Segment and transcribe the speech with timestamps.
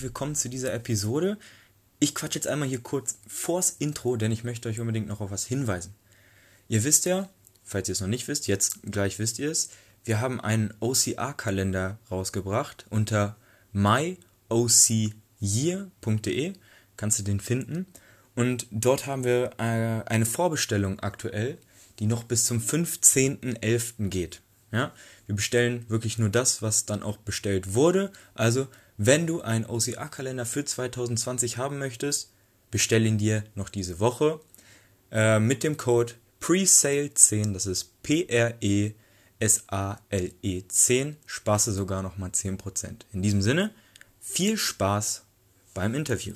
[0.00, 1.36] herzlich willkommen zu dieser Episode.
[1.98, 5.30] Ich quatsch jetzt einmal hier kurz vors Intro, denn ich möchte euch unbedingt noch auf
[5.30, 5.92] was hinweisen.
[6.68, 7.28] Ihr wisst ja,
[7.64, 9.68] falls ihr es noch nicht wisst, jetzt gleich wisst ihr es,
[10.04, 13.36] wir haben einen OCR-Kalender rausgebracht unter
[13.72, 14.54] myocyear.de,
[16.96, 17.84] kannst du den finden.
[18.34, 21.58] Und dort haben wir äh, eine Vorbestellung aktuell,
[21.98, 24.08] die noch bis zum 15.11.
[24.08, 24.40] geht.
[24.72, 24.92] Ja?
[25.26, 28.12] Wir bestellen wirklich nur das, was dann auch bestellt wurde.
[28.32, 28.66] Also,
[29.02, 32.34] wenn du einen OCR-Kalender für 2020 haben möchtest,
[32.70, 34.40] bestell ihn dir noch diese Woche
[35.10, 38.92] äh, mit dem Code PRESALE10, das ist P-R-E-S-A-L-E
[40.68, 43.06] 10, sparst du sogar nochmal 10%.
[43.14, 43.70] In diesem Sinne,
[44.20, 45.24] viel Spaß
[45.72, 46.34] beim Interview.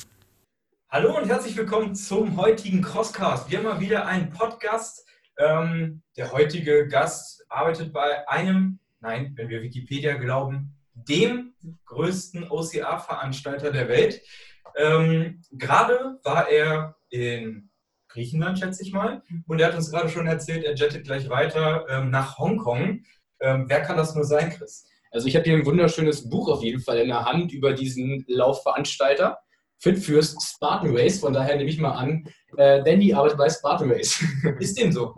[0.88, 3.50] Hallo und herzlich willkommen zum heutigen Crosscast.
[3.50, 5.06] Wir haben mal wieder einen Podcast.
[5.36, 10.73] Ähm, der heutige Gast arbeitet bei einem, nein, wenn wir Wikipedia glauben,
[11.08, 11.54] dem
[11.86, 14.22] größten OCR-Veranstalter der Welt.
[14.76, 17.70] Ähm, gerade war er in
[18.08, 21.86] Griechenland, schätze ich mal, und er hat uns gerade schon erzählt, er jettet gleich weiter
[21.88, 23.04] ähm, nach Hongkong.
[23.40, 24.86] Ähm, wer kann das nur sein, Chris?
[25.10, 28.24] Also ich habe hier ein wunderschönes Buch auf jeden Fall in der Hand über diesen
[28.26, 29.38] Laufveranstalter.
[29.78, 31.20] Fit fürs Spartan Race.
[31.20, 34.24] Von daher nehme ich mal an, äh, Danny arbeitet bei Spartan Race.
[34.58, 35.14] Ist dem so?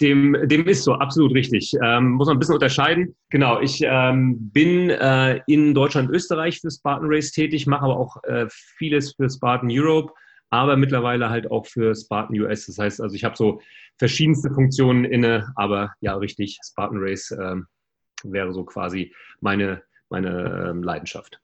[0.00, 1.72] Dem, dem ist so, absolut richtig.
[1.82, 3.14] Ähm, muss man ein bisschen unterscheiden.
[3.28, 8.16] Genau, ich ähm, bin äh, in Deutschland, Österreich für Spartan Race tätig, mache aber auch
[8.24, 8.46] äh,
[8.78, 10.12] vieles für Spartan Europe,
[10.48, 12.66] aber mittlerweile halt auch für Spartan US.
[12.66, 13.60] Das heißt, also ich habe so
[13.98, 17.66] verschiedenste Funktionen inne, aber ja, richtig, Spartan Race ähm,
[18.24, 21.40] wäre so quasi meine, meine ähm, Leidenschaft.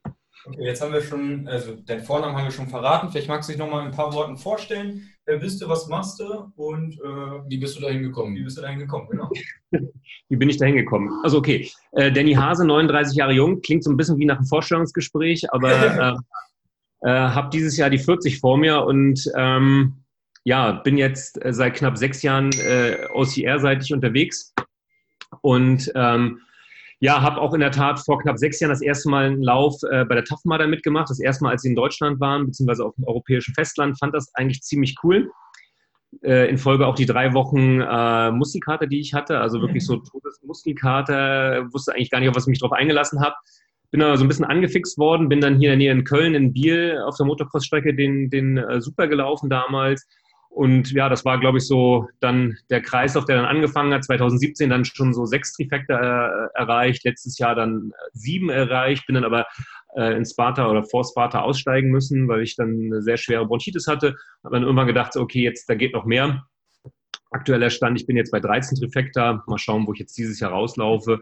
[0.46, 3.11] Okay, jetzt haben wir schon, also deinen Vornamen haben wir schon verraten.
[3.11, 5.11] Vielleicht magst du dich noch mal in ein paar Worten vorstellen.
[5.27, 8.37] Bist du, was machst du und äh, wie bist du dahin gekommen?
[8.37, 9.29] Wie bist du dahin gekommen, genau.
[10.29, 11.11] wie bin ich dahin gekommen?
[11.25, 14.47] Also okay, äh, Danny Hase, 39 Jahre jung, klingt so ein bisschen wie nach einem
[14.47, 15.73] Vorstellungsgespräch, aber
[17.03, 20.05] äh, äh, habe dieses Jahr die 40 vor mir und ähm,
[20.45, 24.55] ja, bin jetzt seit knapp sechs Jahren äh, OCR-seitig unterwegs
[25.41, 26.41] und ähm,
[27.01, 29.74] ja, habe auch in der Tat vor knapp sechs Jahren das erste Mal einen Lauf
[29.90, 31.11] äh, bei der Tafmada mitgemacht.
[31.11, 34.34] Das erste Mal, als sie in Deutschland waren, beziehungsweise auf dem europäischen Festland, fand das
[34.34, 35.30] eigentlich ziemlich cool.
[36.23, 39.96] Äh, in Folge auch die drei Wochen äh, Muskelkater, die ich hatte, also wirklich so
[39.96, 43.34] Todesmuskelkater, wusste eigentlich gar nicht, auf was ich mich drauf eingelassen habe.
[43.90, 46.34] Bin aber so ein bisschen angefixt worden, bin dann hier in der Nähe in Köln,
[46.34, 50.07] in Biel, auf der Motocross-Strecke den, den äh, Super gelaufen damals
[50.56, 54.05] und ja, das war, glaube ich, so dann der Kreislauf, der dann angefangen hat.
[54.05, 59.16] 2017 dann schon so sechs Trifekte äh, erreicht, letztes Jahr dann äh, sieben erreicht, bin
[59.16, 59.45] dann aber
[59.96, 63.86] äh, in Sparta oder vor Sparta aussteigen müssen, weil ich dann eine sehr schwere Bronchitis
[63.86, 64.16] hatte.
[64.42, 66.46] Habe dann irgendwann gedacht, okay, jetzt da geht noch mehr.
[67.33, 69.45] Aktueller Stand, ich bin jetzt bei 13 Trifekta.
[69.46, 71.20] Mal schauen, wo ich jetzt dieses Jahr rauslaufe.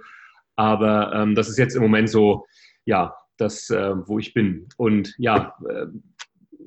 [0.55, 2.47] Aber ähm, das ist jetzt im Moment so,
[2.85, 4.69] ja, das, äh, wo ich bin.
[4.77, 5.87] Und ja, äh,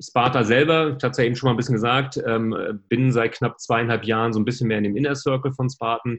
[0.00, 3.32] Sparta selber, ich hatte es ja eben schon mal ein bisschen gesagt, ähm, bin seit
[3.32, 6.18] knapp zweieinhalb Jahren so ein bisschen mehr in dem Inner Circle von Spartan.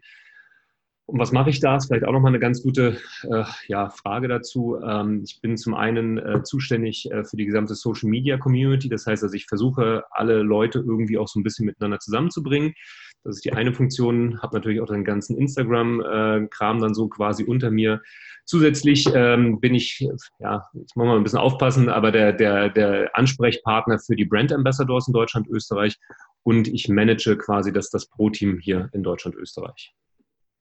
[1.09, 1.75] Und was mache ich da?
[1.75, 4.79] Ist vielleicht auch nochmal eine ganz gute äh, ja, Frage dazu.
[4.83, 8.89] Ähm, ich bin zum einen äh, zuständig äh, für die gesamte Social Media Community.
[8.89, 12.75] Das heißt also, ich versuche, alle Leute irgendwie auch so ein bisschen miteinander zusammenzubringen.
[13.23, 14.41] Das ist die eine Funktion.
[14.41, 18.01] Habe natürlich auch den ganzen Instagram-Kram dann so quasi unter mir.
[18.45, 20.07] Zusätzlich ähm, bin ich,
[20.39, 24.51] ja, jetzt muss man ein bisschen aufpassen, aber der, der, der Ansprechpartner für die Brand
[24.51, 25.97] Ambassadors in Deutschland, Österreich
[26.43, 29.93] und ich manage quasi das, das Pro-Team hier in Deutschland, Österreich.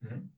[0.01, 0.31] Mhm.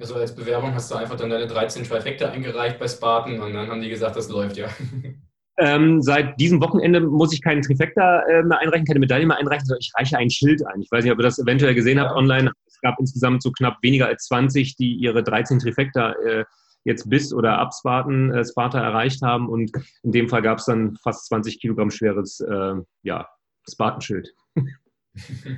[0.00, 3.68] Also als Bewerbung hast du einfach dann deine 13 Trifekte eingereicht bei Spartan und dann
[3.68, 4.68] haben die gesagt, das läuft ja.
[5.60, 9.66] Ähm, seit diesem Wochenende muss ich keinen Trifecta äh, mehr einreichen, keine Medaille mehr einreichen,
[9.66, 10.80] sondern ich reiche ein Schild ein.
[10.80, 12.52] Ich weiß nicht, ob ihr das eventuell gesehen habt online.
[12.66, 16.44] Es gab insgesamt so knapp weniger als 20, die ihre 13 Trifecta äh,
[16.84, 19.48] jetzt bis oder ab Spartan, äh, Sparta erreicht haben.
[19.48, 19.72] Und
[20.04, 23.28] in dem Fall gab es dann fast 20 Kilogramm schweres äh, ja,
[23.68, 24.32] Spartenschild.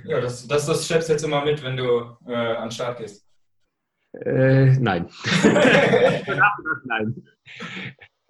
[0.05, 2.99] Ja, das, das, das schleppst du jetzt immer mit, wenn du äh, an den Start
[2.99, 3.27] gehst.
[4.13, 5.09] Äh, nein.
[6.85, 7.23] nein.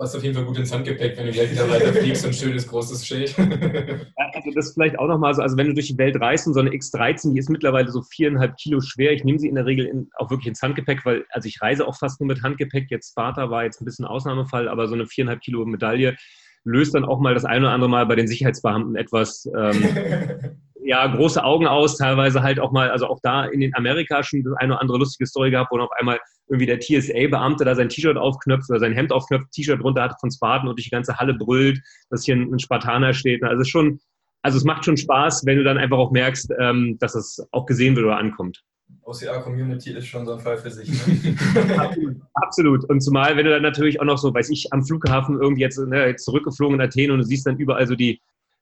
[0.01, 2.33] Passt auf jeden Fall gut ins Handgepäck, wenn du gleich wieder weiter fliegst, so ein
[2.33, 3.39] schönes großes Schild.
[4.17, 6.61] also das vielleicht auch nochmal so, also wenn du durch die Welt reist und so
[6.61, 9.13] eine X13, die ist mittlerweile so viereinhalb Kilo schwer.
[9.13, 11.87] Ich nehme sie in der Regel in, auch wirklich ins Handgepäck, weil, also ich reise
[11.87, 12.91] auch fast nur mit Handgepäck.
[12.91, 16.17] Jetzt Sparta war jetzt ein bisschen Ausnahmefall, aber so eine viereinhalb Kilo Medaille
[16.65, 20.57] löst dann auch mal das eine oder andere Mal bei den Sicherheitsbeamten etwas ähm,
[20.91, 24.43] ja, große Augen aus, teilweise halt auch mal, also auch da in den Amerika schon
[24.57, 27.89] eine oder andere lustige Story gehabt, wo dann auf einmal irgendwie der TSA-Beamte da sein
[27.89, 31.17] T-Shirt aufknöpft oder sein Hemd aufknöpft, T-Shirt drunter hat von Spartan und durch die ganze
[31.17, 33.45] Halle brüllt, dass hier ein, Spartaner steht.
[33.45, 34.01] Also schon,
[34.43, 37.67] also es macht schon Spaß, wenn du dann einfach auch merkst, ähm, dass es auch
[37.67, 38.61] gesehen wird oder ankommt.
[39.03, 40.91] OCR-Community ist schon so ein Fall für sich.
[41.07, 41.37] Ne?
[42.35, 42.85] Absolut.
[42.91, 45.79] Und zumal, wenn du dann natürlich auch noch so, weiß ich, am Flughafen irgendwie jetzt,
[45.79, 48.21] ne, jetzt zurückgeflogen in Athen und du siehst dann überall so die,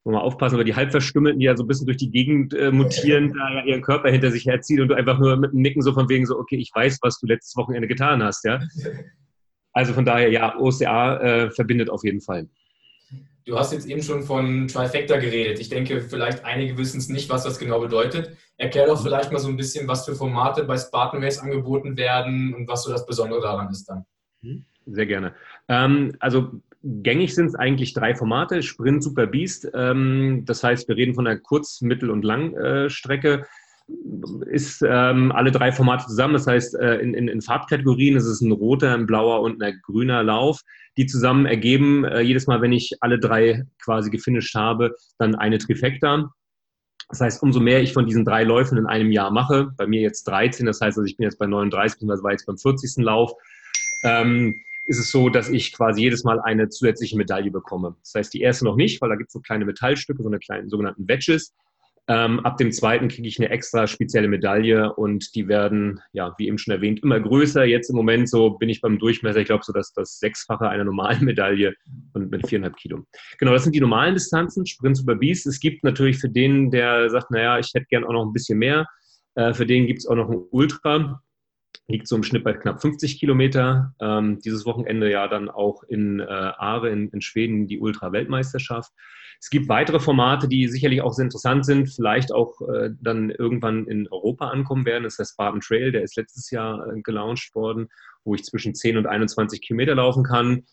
[0.09, 2.71] muss mal aufpassen, aber die Halbverstümmelten, die ja so ein bisschen durch die Gegend äh,
[2.71, 5.83] mutieren, da ja ihren Körper hinter sich herziehen und du einfach nur mit einem Nicken
[5.83, 8.61] so von wegen so, okay, ich weiß, was du letztes Wochenende getan hast, ja.
[9.75, 12.49] Also von daher, ja, OCA äh, verbindet auf jeden Fall.
[13.45, 15.61] Du hast jetzt eben schon von Trifecta geredet.
[15.61, 18.37] Ich denke, vielleicht einige wissen es nicht, was das genau bedeutet.
[18.57, 22.55] Erklär doch vielleicht mal so ein bisschen, was für Formate bei Spartan Race angeboten werden
[22.55, 24.05] und was so das Besondere daran ist dann.
[24.41, 24.65] Mhm.
[24.87, 25.35] Sehr gerne.
[25.69, 26.61] Ähm, also
[27.03, 29.69] gängig sind es eigentlich drei Formate, Sprint, Super Beast.
[29.75, 33.47] Ähm, das heißt, wir reden von einer Kurz-, Mittel- und Langstrecke.
[34.47, 36.35] ist ähm, alle drei Formate zusammen.
[36.35, 39.81] Das heißt, äh, in, in, in, Farbkategorien ist es ein roter, ein blauer und ein
[39.83, 40.63] grüner Lauf
[40.99, 45.59] die zusammen ergeben, äh, jedes Mal, wenn ich alle drei quasi gefinisht habe, dann eine
[45.59, 46.29] Trifecta.
[47.09, 50.01] Das heißt, umso mehr ich von diesen drei Läufen in einem Jahr mache, bei mir
[50.01, 52.97] jetzt 13, das heißt, also ich bin jetzt bei 39, beziehungsweise war jetzt beim 40.
[53.05, 53.33] Lauf,
[54.03, 54.57] ähm,
[54.89, 57.97] ist es so, dass ich quasi jedes Mal eine zusätzliche Medaille bekomme.
[58.03, 60.39] Das heißt, die erste noch nicht, weil da gibt es so kleine Metallstücke, so eine
[60.39, 61.55] kleinen sogenannten Wedges.
[62.11, 66.49] Ähm, ab dem zweiten kriege ich eine extra spezielle Medaille und die werden, ja, wie
[66.49, 67.67] eben schon erwähnt, immer größer.
[67.67, 70.85] Jetzt im Moment so bin ich beim Durchmesser, ich glaube so, dass das Sechsfache einer
[70.85, 71.75] normalen Medaille
[72.15, 73.05] und mit viereinhalb Kilo.
[73.37, 75.47] Genau, das sind die normalen Distanzen, Sprint Super Beast.
[75.47, 78.59] Es gibt natürlich für den, der sagt, naja, ich hätte gern auch noch ein bisschen
[78.59, 78.87] mehr,
[79.35, 81.21] äh, für den gibt es auch noch ein Ultra
[81.89, 83.95] liegt so im Schnitt bei knapp 50 Kilometer.
[84.01, 88.93] Ähm, dieses Wochenende ja dann auch in äh, Aare in, in, Schweden die Ultra-Weltmeisterschaft.
[89.41, 93.87] Es gibt weitere Formate, die sicherlich auch sehr interessant sind, vielleicht auch äh, dann irgendwann
[93.87, 95.05] in Europa ankommen werden.
[95.05, 97.89] Das ist der Spartan Trail, der ist letztes Jahr äh, gelauncht worden,
[98.25, 100.65] wo ich zwischen 10 und 21 Kilometer laufen kann.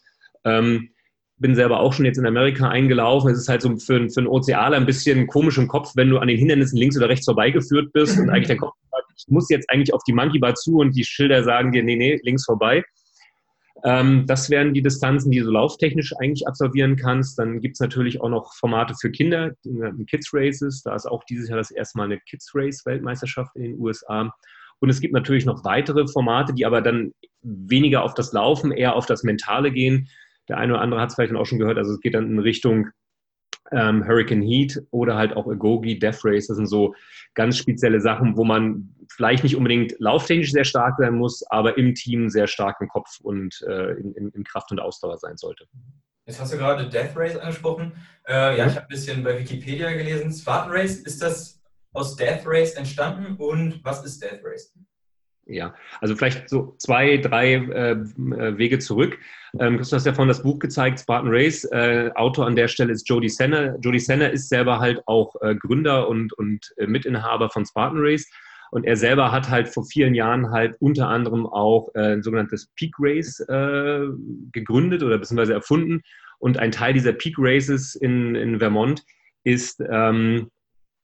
[0.43, 0.89] Ähm,
[1.37, 3.29] bin selber auch schon jetzt in Amerika eingelaufen.
[3.29, 6.17] Es ist halt so für, für einen Ozealer ein bisschen komisch im Kopf, wenn du
[6.17, 8.73] an den Hindernissen links oder rechts vorbeigeführt bist und eigentlich der Kopf
[9.15, 11.95] ich muss jetzt eigentlich auf die Monkey Bar zu und die Schilder sagen dir, nee,
[11.95, 12.83] nee, links vorbei.
[13.83, 17.37] Ähm, das wären die Distanzen, die du lauftechnisch eigentlich absolvieren kannst.
[17.37, 19.51] Dann gibt es natürlich auch noch Formate für Kinder,
[20.07, 20.81] Kids Races.
[20.83, 24.33] Da ist auch dieses Jahr das erste Mal eine Kids Race Weltmeisterschaft in den USA.
[24.79, 28.95] Und es gibt natürlich noch weitere Formate, die aber dann weniger auf das Laufen, eher
[28.95, 30.09] auf das Mentale gehen.
[30.47, 31.77] Der eine oder andere hat es vielleicht auch schon gehört.
[31.77, 32.89] Also es geht dann in Richtung
[33.71, 36.47] ähm, Hurricane Heat oder halt auch Agogi, Death Race.
[36.47, 36.93] Das sind so
[37.33, 41.93] ganz spezielle Sachen, wo man vielleicht nicht unbedingt lauftechnisch sehr stark sein muss, aber im
[41.95, 45.65] Team sehr stark im Kopf und äh, in, in, in, Kraft und Ausdauer sein sollte.
[46.25, 47.93] Jetzt hast du gerade Death Race angesprochen.
[48.27, 50.31] Äh, ja, ich habe ein bisschen bei Wikipedia gelesen.
[50.31, 51.61] Spartan Race, ist das
[51.93, 54.73] aus Death Race entstanden und was ist Death Race?
[55.47, 59.19] Ja, also vielleicht so zwei, drei äh, äh Wege zurück.
[59.59, 61.65] Ähm, du hast ja vorhin das Buch gezeigt, Spartan Race.
[61.65, 63.77] Äh, Autor an der Stelle ist Jody Senner.
[63.79, 68.27] Jody Senner ist selber halt auch äh, Gründer und, und äh, Mitinhaber von Spartan Race.
[68.71, 72.67] Und er selber hat halt vor vielen Jahren halt unter anderem auch äh, ein sogenanntes
[72.75, 73.37] Peak Race
[74.51, 76.01] gegründet oder beziehungsweise erfunden.
[76.39, 79.03] Und ein Teil dieser Peak Races in, in Vermont
[79.43, 80.49] ist ähm,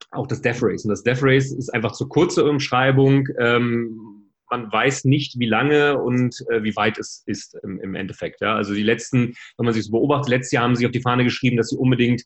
[0.10, 0.84] auch das Death Race.
[0.84, 3.28] Und das Death Race ist einfach zu kurze Umschreibung.
[3.38, 4.21] Ähm,
[4.52, 8.42] man weiß nicht, wie lange und äh, wie weit es ist im, im Endeffekt.
[8.42, 8.56] Ja?
[8.56, 11.24] Also die letzten, wenn man sich so beobachtet, letztes Jahr haben sie auf die Fahne
[11.24, 12.24] geschrieben, dass sie unbedingt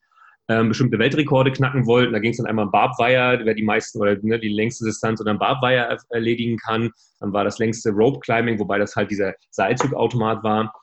[0.47, 2.13] ähm, bestimmte Weltrekorde knacken wollten.
[2.13, 5.35] Da ging es dann einmal Barbwire, wer die meisten oder ne, die längste Distanz unter
[5.35, 6.91] Barbwire erledigen kann.
[7.19, 10.73] Dann war das längste Rope Climbing, wobei das halt dieser Seilzugautomat war.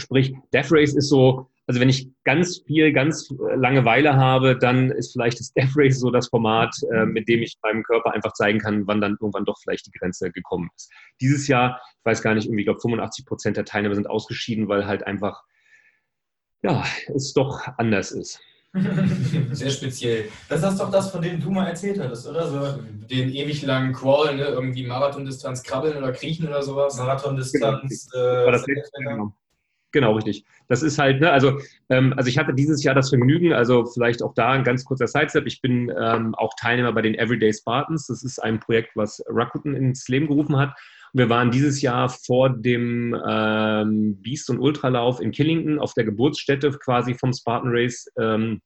[0.00, 5.12] Sprich, Death Race ist so also wenn ich ganz viel, ganz Langeweile habe, dann ist
[5.12, 8.58] vielleicht das Death Race so das Format, äh, mit dem ich meinem Körper einfach zeigen
[8.58, 10.90] kann, wann dann irgendwann doch vielleicht die Grenze gekommen ist.
[11.20, 14.66] Dieses Jahr, ich weiß gar nicht, irgendwie, ich glaube 85 Prozent der Teilnehmer sind ausgeschieden,
[14.66, 15.44] weil halt einfach,
[16.62, 16.84] ja,
[17.14, 18.40] es doch anders ist.
[19.52, 20.24] Sehr speziell.
[20.48, 22.48] Das ist doch das, von dem du mal erzählt hattest, oder?
[22.48, 24.42] So den ewig langen Crawl, ne?
[24.42, 26.96] irgendwie Marathondistanz krabbeln oder kriechen oder sowas.
[26.96, 28.08] Marathondistanz.
[28.10, 28.46] Genau.
[28.48, 29.32] Äh, das genau.
[29.92, 30.44] Genau, richtig.
[30.68, 34.22] Das ist halt, ne, also, ähm, also ich hatte dieses Jahr das Vergnügen, also vielleicht
[34.22, 35.46] auch da ein ganz kurzer Sidestep.
[35.46, 38.06] Ich bin ähm, auch Teilnehmer bei den Everyday Spartans.
[38.06, 40.74] Das ist ein Projekt, was Rakuten ins Leben gerufen hat.
[41.12, 46.70] Wir waren dieses Jahr vor dem ähm, Beast- und Ultralauf in Killington auf der Geburtsstätte
[46.70, 48.60] quasi vom Spartan Race, ähm,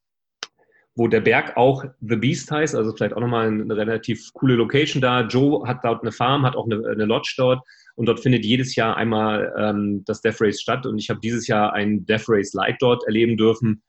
[0.94, 5.00] wo der Berg auch The Beast heißt, also vielleicht auch nochmal eine relativ coole Location
[5.00, 5.22] da.
[5.22, 7.66] Joe hat dort eine Farm, hat auch eine, eine Lodge dort.
[7.96, 10.86] Und dort findet jedes Jahr einmal ähm, das Death Race statt.
[10.86, 13.82] Und ich habe dieses Jahr ein Death Race Light dort erleben dürfen,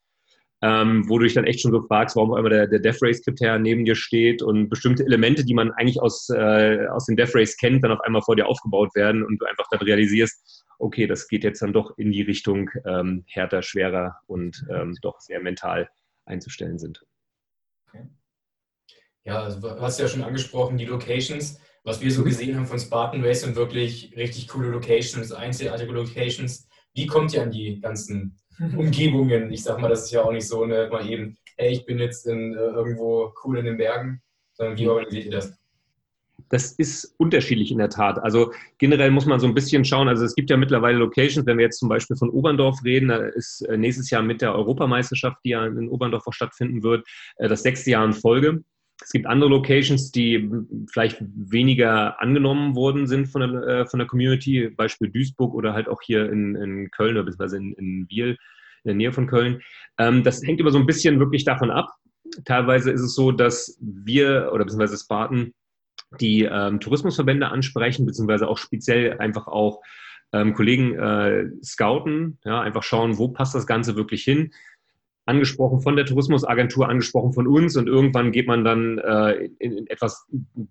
[0.62, 3.60] ähm, wo dann echt schon so fragst, warum auch immer der, der Death Race Kriter
[3.60, 7.58] neben dir steht und bestimmte Elemente, die man eigentlich aus, äh, aus dem Death Race
[7.58, 11.28] kennt, dann auf einmal vor dir aufgebaut werden und du einfach dann realisierst, okay, das
[11.28, 15.90] geht jetzt dann doch in die Richtung ähm, härter, schwerer und ähm, doch sehr mental
[16.26, 17.04] einzustellen sind.
[19.24, 21.60] Ja, also, du hast ja schon angesprochen, die Locations.
[21.86, 26.68] Was wir so gesehen haben von Spartan Race sind wirklich richtig coole Locations, einzigartige Locations.
[26.96, 28.36] Wie kommt ihr an die ganzen
[28.76, 29.52] Umgebungen?
[29.52, 32.00] Ich sag mal, das ist ja auch nicht so eine, mal eben, hey, ich bin
[32.00, 34.20] jetzt in, äh, irgendwo cool in den Bergen,
[34.54, 35.56] sondern wie organisiert ihr das?
[36.50, 38.18] Das ist unterschiedlich in der Tat.
[38.18, 40.08] Also generell muss man so ein bisschen schauen.
[40.08, 43.18] Also es gibt ja mittlerweile Locations, wenn wir jetzt zum Beispiel von Oberndorf reden, da
[43.18, 47.48] ist äh, nächstes Jahr mit der Europameisterschaft, die ja in Oberndorf auch stattfinden wird, äh,
[47.48, 48.64] das sechste Jahr in Folge.
[49.02, 50.50] Es gibt andere Locations, die
[50.92, 55.90] vielleicht weniger angenommen worden sind von der, äh, von der Community, Beispiel Duisburg oder halt
[55.90, 58.38] auch hier in, in Köln oder beziehungsweise in, in Wiel,
[58.84, 59.62] in der Nähe von Köln.
[59.98, 61.90] Ähm, das hängt immer so ein bisschen wirklich davon ab.
[62.46, 65.54] Teilweise ist es so, dass wir oder beziehungsweise Spartan
[66.20, 69.82] die ähm, Tourismusverbände ansprechen, beziehungsweise auch speziell einfach auch
[70.32, 74.52] ähm, Kollegen äh, scouten, ja, einfach schauen, wo passt das Ganze wirklich hin
[75.26, 79.88] angesprochen von der Tourismusagentur, angesprochen von uns und irgendwann geht man dann äh, in, in,
[79.88, 80.28] etwas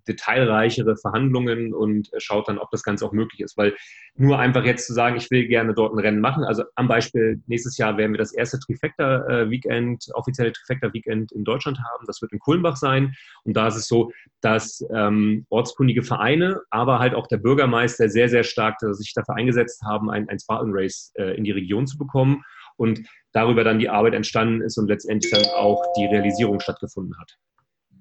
[0.07, 3.57] detailreichere Verhandlungen und schaut dann, ob das Ganze auch möglich ist.
[3.57, 3.75] Weil
[4.15, 7.41] nur einfach jetzt zu sagen, ich will gerne dort ein Rennen machen, also am Beispiel
[7.47, 12.05] nächstes Jahr werden wir das erste Trifecta-Weekend, offizielle Trifecta-Weekend in Deutschland haben.
[12.07, 16.99] Das wird in Kulmbach sein und da ist es so, dass ähm, ortskundige Vereine, aber
[16.99, 21.11] halt auch der Bürgermeister sehr, sehr stark sich dafür eingesetzt haben, ein, ein Spartan Race
[21.15, 22.43] äh, in die Region zu bekommen
[22.77, 23.01] und
[23.31, 27.37] darüber dann die Arbeit entstanden ist und letztendlich dann auch die Realisierung stattgefunden hat.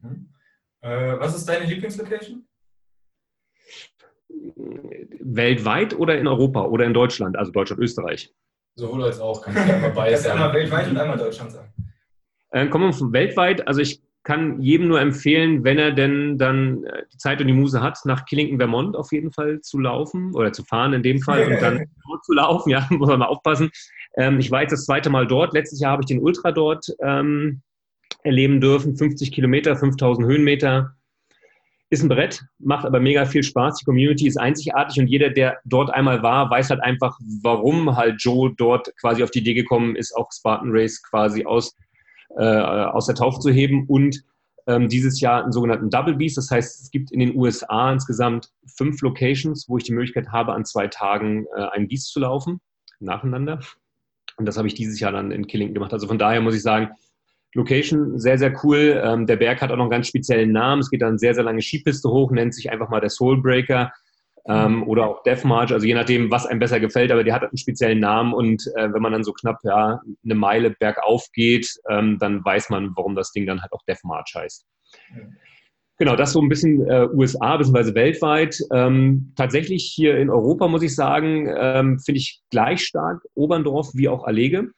[0.02, 0.28] Mhm.
[0.80, 2.46] Äh, was ist deine Lieblingslocation?
[5.20, 8.32] Weltweit oder in Europa oder in Deutschland, also Deutschland, Österreich?
[8.76, 10.40] Sowohl als auch, kann ich einmal beides sagen.
[10.40, 11.72] Einmal weltweit und einmal Deutschland sagen.
[12.50, 16.84] Äh, kommen wir von weltweit, also ich kann jedem nur empfehlen, wenn er denn dann
[16.84, 20.34] äh, die Zeit und die Muse hat, nach Killington, Vermont auf jeden Fall zu laufen
[20.34, 22.70] oder zu fahren in dem Fall und dann dort zu laufen.
[22.70, 23.70] Ja, muss man mal aufpassen.
[24.16, 25.52] Ähm, ich war jetzt das zweite Mal dort.
[25.52, 27.62] Letztes Jahr habe ich den Ultra dort ähm,
[28.22, 28.96] erleben dürfen.
[28.96, 30.94] 50 Kilometer, 5000 Höhenmeter.
[31.90, 33.76] Ist ein Brett, macht aber mega viel Spaß.
[33.76, 38.16] Die Community ist einzigartig und jeder, der dort einmal war, weiß halt einfach, warum halt
[38.18, 41.76] Joe dort quasi auf die Idee gekommen ist, auch Spartan Race quasi aus,
[42.36, 44.24] äh, aus der Taufe zu heben und
[44.66, 46.38] ähm, dieses Jahr einen sogenannten Double Beast.
[46.38, 50.54] Das heißt, es gibt in den USA insgesamt fünf Locations, wo ich die Möglichkeit habe,
[50.54, 52.60] an zwei Tagen äh, einen Beast zu laufen,
[52.98, 53.60] nacheinander.
[54.36, 55.92] Und das habe ich dieses Jahr dann in Killington gemacht.
[55.92, 56.90] Also von daher muss ich sagen,
[57.54, 59.00] Location sehr, sehr cool.
[59.04, 60.80] Ähm, der Berg hat auch noch einen ganz speziellen Namen.
[60.80, 63.92] Es geht dann sehr, sehr lange Skipiste hoch, nennt sich einfach mal der Soulbreaker
[64.46, 65.72] ähm, oder auch Death March.
[65.72, 68.34] Also je nachdem, was einem besser gefällt, aber der hat einen speziellen Namen.
[68.34, 72.70] Und äh, wenn man dann so knapp ja, eine Meile bergauf geht, ähm, dann weiß
[72.70, 74.66] man, warum das Ding dann halt auch Death March heißt.
[75.12, 75.36] Mhm.
[75.96, 77.94] Genau, das so ein bisschen äh, USA bzw.
[77.94, 78.58] weltweit.
[78.72, 84.08] Ähm, tatsächlich hier in Europa muss ich sagen, ähm, finde ich gleich stark Oberndorf wie
[84.08, 84.70] auch Allege.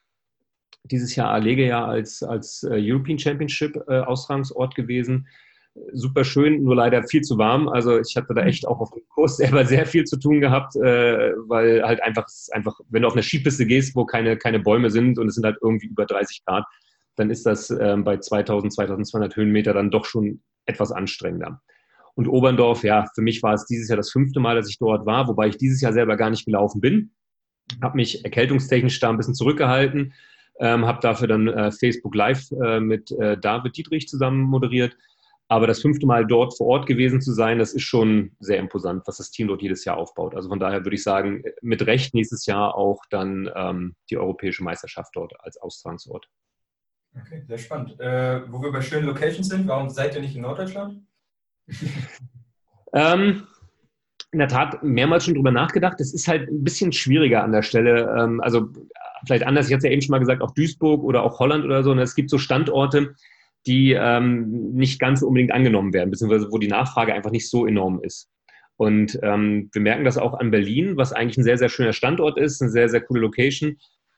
[0.83, 5.27] Dieses Jahr Allege ja als, als äh, European Championship äh, Austragungsort gewesen.
[5.91, 7.67] Super schön, nur leider viel zu warm.
[7.67, 10.75] Also ich hatte da echt auch auf dem Kurs selber sehr viel zu tun gehabt,
[10.75, 14.91] äh, weil halt einfach, einfach, wenn du auf einer Skipiste gehst, wo keine, keine Bäume
[14.91, 16.65] sind und es sind halt irgendwie über 30 Grad,
[17.15, 21.61] dann ist das ähm, bei 2000, 2200 Höhenmeter dann doch schon etwas anstrengender.
[22.15, 25.05] Und Oberndorf, ja, für mich war es dieses Jahr das fünfte Mal, dass ich dort
[25.05, 27.11] war, wobei ich dieses Jahr selber gar nicht gelaufen bin.
[27.81, 30.13] Habe mich erkältungstechnisch da ein bisschen zurückgehalten,
[30.59, 34.97] ähm, habe dafür dann äh, Facebook Live äh, mit äh, David Dietrich zusammen moderiert.
[35.47, 39.03] Aber das fünfte Mal dort vor Ort gewesen zu sein, das ist schon sehr imposant,
[39.05, 40.35] was das Team dort jedes Jahr aufbaut.
[40.35, 44.63] Also von daher würde ich sagen, mit Recht nächstes Jahr auch dann ähm, die europäische
[44.63, 46.27] Meisterschaft dort als Austragungsort.
[47.21, 47.99] Okay, sehr spannend.
[47.99, 51.01] Äh, wo wir bei schönen Locations sind, warum seid ihr nicht in Norddeutschland?
[52.93, 53.43] ähm,
[54.31, 55.99] in der Tat mehrmals schon drüber nachgedacht.
[55.99, 58.15] Es ist halt ein bisschen schwieriger an der Stelle.
[58.19, 58.69] Ähm, also
[59.25, 61.65] vielleicht anders, ich hatte es ja eben schon mal gesagt, auch Duisburg oder auch Holland
[61.65, 61.91] oder so.
[61.91, 63.15] Und es gibt so Standorte,
[63.65, 68.01] die ähm, nicht ganz unbedingt angenommen werden, beziehungsweise wo die Nachfrage einfach nicht so enorm
[68.01, 68.29] ist.
[68.77, 72.37] Und ähm, wir merken das auch an Berlin, was eigentlich ein sehr, sehr schöner Standort
[72.37, 73.77] ist, eine sehr, sehr coole Location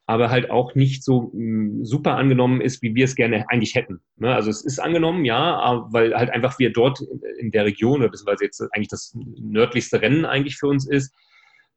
[0.10, 3.76] aber halt auch nicht so mh, mm, super angenommen ist, wie wir es gerne eigentlich
[3.76, 4.02] hätten.
[4.18, 4.34] Ne?
[4.34, 7.00] Also es ist angenommen, ja, weil halt einfach wir dort
[7.38, 11.14] in der Region, oder beziehungsweise jetzt eigentlich das nördlichste Rennen eigentlich für uns ist.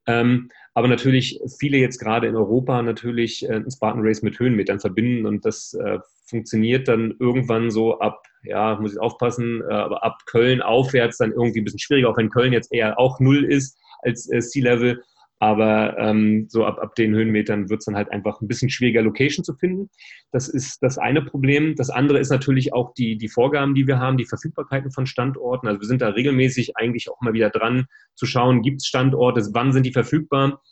[0.06, 4.80] Ähm, aber natürlich viele jetzt gerade in Europa natürlich äh, ein Spartan Race mit Höhenmetern
[4.80, 10.02] verbinden und das äh, funktioniert dann irgendwann so ab, ja, muss ich aufpassen, äh, aber
[10.04, 13.44] ab Köln aufwärts dann irgendwie ein bisschen schwieriger, auch wenn Köln jetzt eher auch null
[13.44, 15.02] ist als äh, Sea Level
[15.42, 19.02] aber ähm, so ab, ab den Höhenmetern wird es dann halt einfach ein bisschen schwieriger,
[19.02, 19.90] Location zu finden.
[20.30, 21.74] Das ist das eine Problem.
[21.74, 25.66] Das andere ist natürlich auch die, die Vorgaben, die wir haben, die Verfügbarkeiten von Standorten.
[25.66, 29.44] Also wir sind da regelmäßig eigentlich auch mal wieder dran zu schauen, gibt es Standorte,
[29.52, 30.62] wann sind die verfügbar?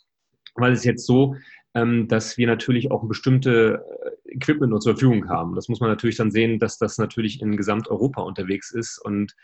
[0.55, 1.35] Weil es jetzt so,
[1.73, 3.85] dass wir natürlich auch bestimmte
[4.25, 5.55] äh, Equipment nur zur Verfügung haben.
[5.55, 9.35] Das muss man natürlich dann sehen, dass das natürlich in Gesamteuropa unterwegs ist und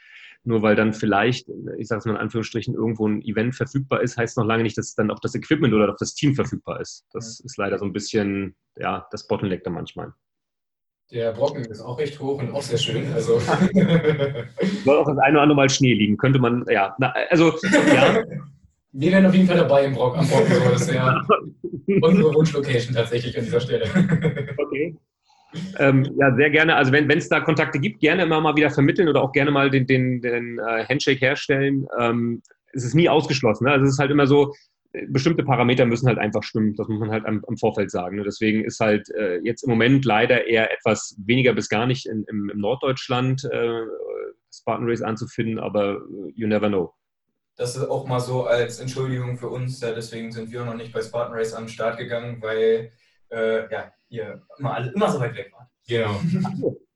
[0.43, 4.17] nur weil dann vielleicht, ich sage es mal in Anführungsstrichen, irgendwo ein Event verfügbar ist,
[4.17, 7.05] heißt noch lange nicht, dass dann auch das Equipment oder auch das Team verfügbar ist.
[7.11, 10.13] Das ist leider so ein bisschen ja, das Bottleneck da manchmal.
[11.11, 13.11] Der Brocken ist auch recht hoch und auch sehr schön.
[13.13, 13.39] Also.
[14.83, 16.95] Soll auch das eine oder andere Mal Schnee liegen, könnte man, ja.
[16.99, 17.53] Na, also,
[17.93, 18.23] ja.
[18.99, 20.53] Wir wären auf jeden Fall dabei im Brock, am Brocken.
[20.71, 21.21] Das wäre
[22.01, 23.85] unsere Wunschlocation tatsächlich an dieser Stelle.
[24.57, 24.97] Okay.
[25.79, 26.75] Ähm, ja, sehr gerne.
[26.75, 29.69] Also wenn es da Kontakte gibt, gerne immer mal wieder vermitteln oder auch gerne mal
[29.69, 31.87] den, den, den uh, Handshake herstellen.
[31.97, 32.41] Ähm,
[32.73, 33.63] es ist nie ausgeschlossen.
[33.63, 33.71] Ne?
[33.71, 34.53] Also es ist halt immer so,
[35.07, 36.75] bestimmte Parameter müssen halt einfach stimmen.
[36.75, 38.17] Das muss man halt am, am Vorfeld sagen.
[38.17, 38.23] Ne?
[38.23, 42.25] Deswegen ist halt äh, jetzt im Moment leider eher etwas weniger bis gar nicht in,
[42.27, 43.81] im, im, Norddeutschland äh,
[44.53, 46.01] Spartan Race anzufinden, aber
[46.35, 46.93] you never know.
[47.57, 49.81] Das ist auch mal so als Entschuldigung für uns.
[49.81, 52.91] Ja, deswegen sind wir noch nicht bei Spartan Race an den Start gegangen, weil
[53.29, 55.67] äh, ja, ihr immer, alle, immer so weit weg wart.
[55.87, 56.21] Genau.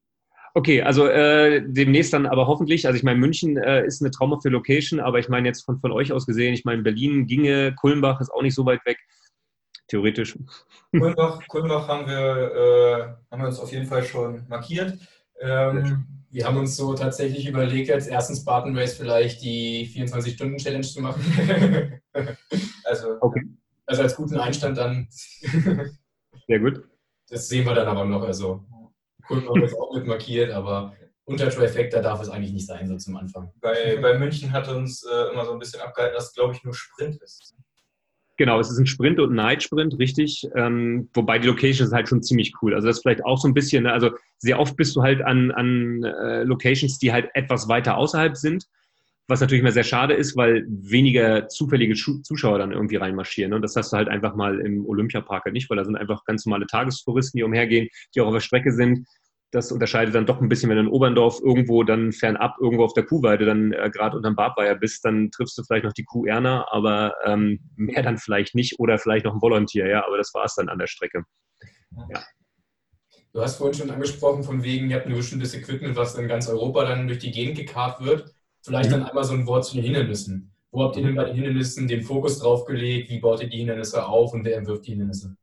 [0.54, 4.50] Okay, also äh, demnächst dann aber hoffentlich, also ich meine, München äh, ist eine traumhafte
[4.50, 8.20] Location, aber ich meine jetzt von, von euch aus gesehen, ich meine, Berlin ginge, Kulmbach
[8.20, 8.98] ist auch nicht so weit weg,
[9.88, 10.38] theoretisch.
[10.92, 14.98] Kulmbach, Kulmbach haben, wir, äh, haben wir uns auf jeden Fall schon markiert.
[15.42, 21.02] Ähm, wir haben uns so tatsächlich überlegt, als ersten Spartan Race vielleicht die 24-Stunden-Challenge zu
[21.02, 22.02] machen.
[22.86, 23.44] also, okay.
[23.86, 25.08] also als guten Einstand dann.
[26.48, 26.84] Sehr gut.
[27.30, 28.24] Das sehen wir dann aber noch.
[28.24, 28.64] Also
[29.28, 30.94] Kulmbach ist auch mit markiert, aber
[31.26, 33.52] unter Trifecta darf es eigentlich nicht sein, so zum Anfang.
[33.62, 36.64] Bei, bei München hat uns äh, immer so ein bisschen abgehalten, dass es, glaube ich,
[36.64, 37.56] nur Sprint ist.
[38.42, 40.50] Genau, es ist ein Sprint und ein Night Sprint, richtig.
[40.56, 42.74] Ähm, wobei die Location ist halt schon ziemlich cool.
[42.74, 43.94] Also das ist vielleicht auch so ein bisschen, ne?
[43.94, 48.36] also sehr oft bist du halt an, an äh, Locations, die halt etwas weiter außerhalb
[48.36, 48.66] sind,
[49.28, 53.54] was natürlich immer sehr schade ist, weil weniger zufällige Zuschauer dann irgendwie reinmarschieren.
[53.54, 56.26] Und das hast du halt einfach mal im Olympiapark halt nicht, weil da sind einfach
[56.26, 59.06] ganz normale Tagestouristen, die umhergehen, die auch auf der Strecke sind
[59.52, 62.94] das unterscheidet dann doch ein bisschen, wenn du in Oberndorf irgendwo dann fernab, irgendwo auf
[62.94, 66.26] der Kuhweide dann äh, gerade unterm Bartweier bist, dann triffst du vielleicht noch die Kuh
[66.26, 70.34] Erna, aber ähm, mehr dann vielleicht nicht oder vielleicht noch ein Volontier, ja, aber das
[70.34, 71.24] war es dann an der Strecke.
[72.10, 72.24] Ja.
[73.34, 76.50] Du hast vorhin schon angesprochen, von wegen, ihr habt ein bestimmtes Equipment, was in ganz
[76.50, 78.34] Europa dann durch die Gegend gekarrt wird.
[78.62, 78.96] Vielleicht mhm.
[78.96, 80.54] dann einmal so ein Wort zu den Hindernissen.
[80.72, 83.10] Wo habt ihr denn bei den Hindernissen den Fokus drauf gelegt?
[83.10, 85.36] Wie baut ihr die Hindernisse auf und wer entwirft die Hindernisse?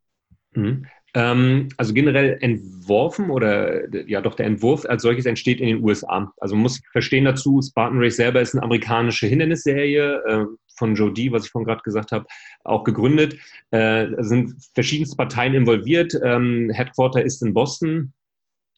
[0.53, 0.87] Mhm.
[1.15, 6.33] Ähm, also generell entworfen oder ja doch der Entwurf als solches entsteht in den USA.
[6.39, 10.45] Also man muss verstehen dazu, Spartan Race selber ist eine amerikanische Hindernisserie äh,
[10.77, 12.27] von Joe D, was ich vorhin gerade gesagt habe,
[12.65, 13.37] auch gegründet.
[13.71, 16.19] Äh, sind verschiedenste Parteien involviert.
[16.23, 18.13] Ähm, Headquarter ist in Boston,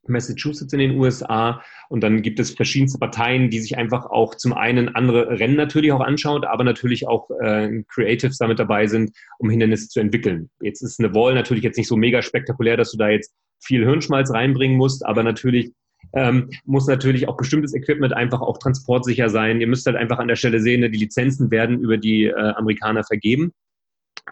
[0.06, 1.62] Massachusetts in den USA.
[1.88, 5.92] Und dann gibt es verschiedenste Parteien, die sich einfach auch zum einen andere Rennen natürlich
[5.92, 10.50] auch anschauen, aber natürlich auch äh, Creatives damit dabei sind, um Hindernisse zu entwickeln.
[10.60, 13.84] Jetzt ist eine Wall natürlich jetzt nicht so mega spektakulär, dass du da jetzt viel
[13.84, 15.72] Hirnschmalz reinbringen musst, aber natürlich
[16.14, 19.60] ähm, muss natürlich auch bestimmtes Equipment einfach auch transportsicher sein.
[19.60, 22.34] Ihr müsst halt einfach an der Stelle sehen, ne, die Lizenzen werden über die äh,
[22.34, 23.52] Amerikaner vergeben.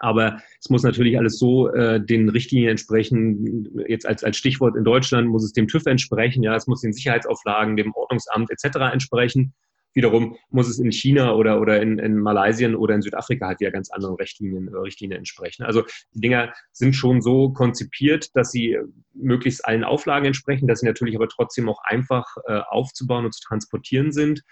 [0.01, 3.69] Aber es muss natürlich alles so äh, den Richtlinien entsprechen.
[3.87, 6.93] Jetzt als, als Stichwort in Deutschland muss es dem TÜV entsprechen, ja, es muss den
[6.93, 8.77] Sicherheitsauflagen, dem Ordnungsamt etc.
[8.91, 9.53] entsprechen.
[9.93, 13.71] Wiederum muss es in China oder, oder in, in Malaysia oder in Südafrika halt ja
[13.71, 15.63] ganz anderen Richtlinien, äh, Richtlinien entsprechen.
[15.63, 15.83] Also
[16.13, 18.77] die Dinger sind schon so konzipiert, dass sie
[19.13, 23.41] möglichst allen Auflagen entsprechen, dass sie natürlich aber trotzdem auch einfach äh, aufzubauen und zu
[23.41, 24.43] transportieren sind,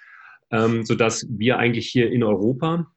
[0.51, 2.87] ähm, sodass wir eigentlich hier in Europa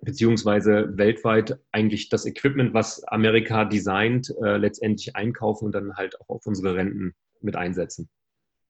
[0.00, 6.28] beziehungsweise weltweit eigentlich das Equipment, was Amerika designt, äh, letztendlich einkaufen und dann halt auch
[6.28, 8.08] auf unsere Renten mit einsetzen.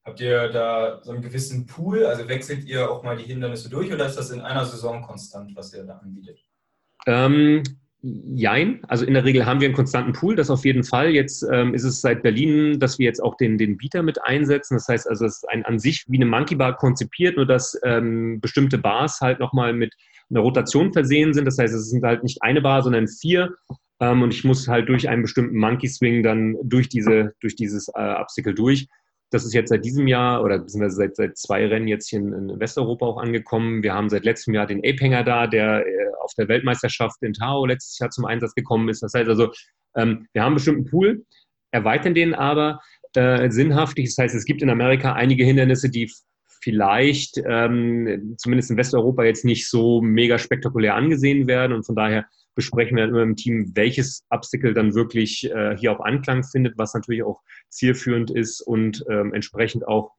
[0.05, 2.05] Habt ihr da so einen gewissen Pool?
[2.05, 5.55] Also wechselt ihr auch mal die Hindernisse durch oder ist das in einer Saison konstant,
[5.55, 6.39] was ihr da anbietet?
[7.05, 7.63] Ähm,
[8.01, 11.09] Jein, also in der Regel haben wir einen konstanten Pool, das auf jeden Fall.
[11.09, 14.75] Jetzt ähm, ist es seit Berlin, dass wir jetzt auch den, den Bieter mit einsetzen.
[14.75, 17.77] Das heißt also, es ist ein, an sich wie eine Monkey Bar konzipiert, nur dass
[17.83, 19.93] ähm, bestimmte Bars halt nochmal mit
[20.29, 21.43] einer Rotation versehen sind.
[21.43, 23.53] Das heißt, es sind halt nicht eine Bar, sondern vier.
[23.99, 27.89] Ähm, und ich muss halt durch einen bestimmten Monkey Swing dann durch, diese, durch dieses
[27.89, 28.87] äh, Obstacle durch.
[29.31, 32.33] Das ist jetzt seit diesem Jahr oder beziehungsweise seit, seit zwei Rennen jetzt hier in,
[32.33, 33.83] in Westeuropa auch angekommen.
[33.83, 37.65] Wir haben seit letztem Jahr den Ape-Hänger da, der äh, auf der Weltmeisterschaft in Tao
[37.65, 39.03] letztes Jahr zum Einsatz gekommen ist.
[39.03, 39.51] Das heißt also,
[39.95, 41.25] ähm, wir haben einen bestimmten Pool,
[41.71, 42.79] erweitern den aber
[43.15, 44.05] äh, sinnhaftig.
[44.05, 46.11] Das heißt, es gibt in Amerika einige Hindernisse, die
[46.61, 51.73] vielleicht ähm, zumindest in Westeuropa jetzt nicht so mega spektakulär angesehen werden.
[51.73, 55.91] Und von daher besprechen wir dann immer im Team, welches Obstacle dann wirklich äh, hier
[55.91, 60.11] auch Anklang findet, was natürlich auch zielführend ist und ähm, entsprechend auch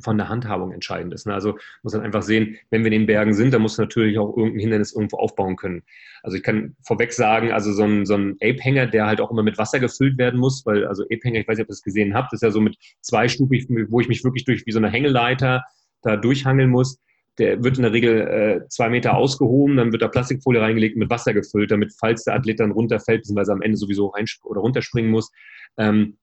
[0.00, 1.26] von der Handhabung entscheidend ist.
[1.26, 1.34] Ne?
[1.34, 4.36] Also muss dann einfach sehen, wenn wir in den Bergen sind, dann muss natürlich auch
[4.36, 5.82] irgendein Hindernis irgendwo aufbauen können.
[6.22, 9.42] Also ich kann vorweg sagen, also so ein, so ein Ape-Hänger, der halt auch immer
[9.42, 12.14] mit Wasser gefüllt werden muss, weil also Ape-Hänger, ich weiß nicht, ob ihr das gesehen
[12.14, 15.64] habt, ist ja so mit zweistufig, wo ich mich wirklich durch wie so eine Hängeleiter
[16.02, 17.00] da durchhangeln muss
[17.38, 21.10] der wird in der Regel äh, zwei Meter ausgehoben, dann wird da Plastikfolie reingelegt mit
[21.10, 25.10] Wasser gefüllt, damit, falls der Athlet dann runterfällt, beziehungsweise am Ende sowieso rein oder runterspringen
[25.10, 25.30] muss,
[25.76, 26.16] ähm,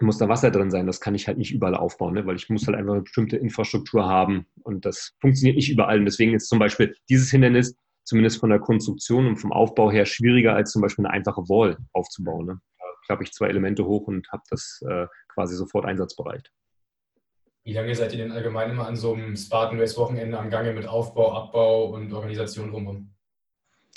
[0.00, 0.86] muss da Wasser drin sein.
[0.86, 2.26] Das kann ich halt nicht überall aufbauen, ne?
[2.26, 5.98] weil ich muss halt einfach eine bestimmte Infrastruktur haben und das funktioniert nicht überall.
[5.98, 10.06] Und deswegen ist zum Beispiel dieses Hindernis zumindest von der Konstruktion und vom Aufbau her
[10.06, 12.46] schwieriger als zum Beispiel eine einfache Wall aufzubauen.
[12.46, 12.60] Ne?
[12.78, 16.50] Da klappe ich zwei Elemente hoch und habe das äh, quasi sofort einsatzbereit.
[17.64, 20.72] Wie lange seid ihr denn allgemein immer an so einem Spartan Race Wochenende am Gange
[20.72, 23.14] mit Aufbau, Abbau und Organisation drumherum?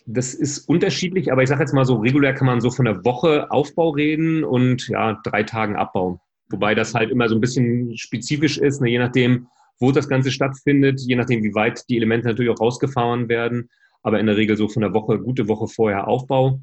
[0.06, 3.04] Das ist unterschiedlich, aber ich sage jetzt mal so, regulär kann man so von der
[3.04, 6.22] Woche Aufbau reden und ja, drei Tagen Abbau.
[6.50, 9.48] Wobei das halt immer so ein bisschen spezifisch ist, ne, je nachdem,
[9.80, 13.70] wo das Ganze stattfindet, je nachdem, wie weit die Elemente natürlich auch rausgefahren werden.
[14.04, 16.62] Aber in der Regel so von der Woche, gute Woche vorher Aufbau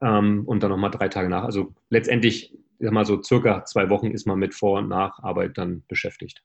[0.00, 1.44] ähm, und dann nochmal drei Tage nach.
[1.44, 2.52] Also letztendlich
[2.82, 6.42] ich sag mal so circa zwei Wochen ist man mit Vor- und Nacharbeit dann beschäftigt.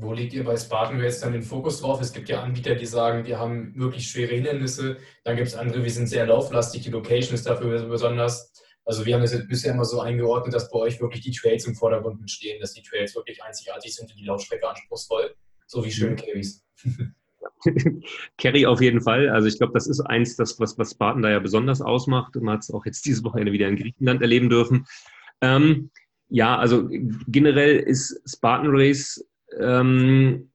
[0.00, 2.00] Wo legt ihr bei Spartan jetzt dann den Fokus drauf?
[2.00, 4.96] Es gibt ja Anbieter, die sagen, wir haben möglichst schwere Hindernisse.
[5.24, 8.52] Dann gibt es andere, wir sind sehr lauflastig, die Location ist dafür besonders.
[8.84, 11.74] Also wir haben es bisher immer so eingeordnet, dass bei euch wirklich die Trails im
[11.74, 15.34] Vordergrund mitstehen, dass die Trails wirklich einzigartig sind und die Laufstrecke anspruchsvoll,
[15.66, 16.64] so wie schön Carries.
[18.38, 19.28] Kerry auf jeden Fall.
[19.28, 22.36] Also ich glaube, das ist eins, das, was, was Spartan da ja besonders ausmacht.
[22.36, 24.86] Man hat es auch jetzt dieses Wochenende wieder in Griechenland erleben dürfen.
[25.40, 25.90] Ähm,
[26.28, 26.88] ja, also
[27.26, 29.24] generell ist Spartan Race
[29.58, 30.50] ähm,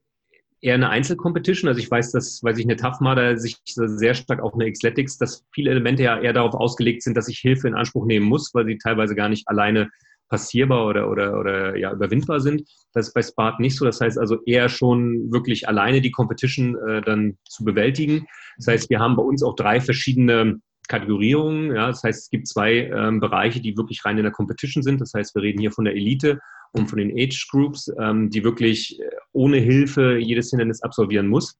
[0.60, 1.68] eher eine Einzelcompetition.
[1.68, 2.98] Also ich weiß, dass, weiß ich, eine Tough
[3.38, 7.28] sich sehr stark auf eine Xletics, dass viele Elemente ja eher darauf ausgelegt sind, dass
[7.28, 9.90] ich Hilfe in Anspruch nehmen muss, weil sie teilweise gar nicht alleine
[10.28, 12.62] passierbar oder, oder, oder ja, überwindbar sind.
[12.94, 13.84] Das ist bei Spartan nicht so.
[13.84, 18.26] Das heißt also eher schon wirklich alleine die Competition äh, dann zu bewältigen.
[18.56, 21.74] Das heißt, wir haben bei uns auch drei verschiedene Kategorierungen.
[21.74, 25.00] Ja, das heißt, es gibt zwei ähm, Bereiche, die wirklich rein in der Competition sind.
[25.00, 26.40] Das heißt, wir reden hier von der Elite
[26.74, 31.58] und von den Age Groups, ähm, die wirklich äh, ohne Hilfe jedes Hindernis absolvieren muss.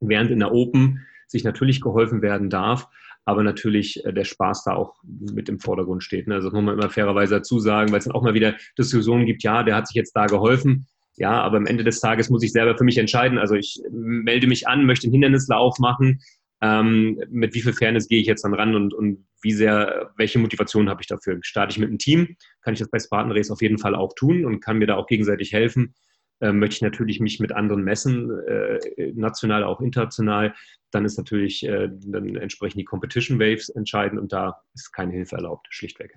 [0.00, 2.86] Während in der Open sich natürlich geholfen werden darf,
[3.24, 6.28] aber natürlich äh, der Spaß da auch mit im Vordergrund steht.
[6.28, 6.36] Ne?
[6.36, 9.26] Also das muss man immer fairerweise dazu sagen, weil es dann auch mal wieder Diskussionen
[9.26, 10.86] gibt, ja, der hat sich jetzt da geholfen.
[11.16, 13.38] Ja, aber am Ende des Tages muss ich selber für mich entscheiden.
[13.38, 16.20] Also ich melde mich an, möchte einen Hindernislauf machen.
[16.62, 20.38] Ähm, mit wie viel Fairness gehe ich jetzt dann ran und, und wie sehr, welche
[20.38, 21.38] Motivation habe ich dafür?
[21.42, 24.14] Starte ich mit einem Team, kann ich das bei Spartan Race auf jeden Fall auch
[24.14, 25.94] tun und kann mir da auch gegenseitig helfen
[26.40, 30.54] äh, möchte ich natürlich mich mit anderen messen, äh, national, auch international,
[30.90, 35.36] dann ist natürlich äh, dann entsprechend die Competition Waves entscheidend und da ist keine Hilfe
[35.36, 36.14] erlaubt, schlichtweg.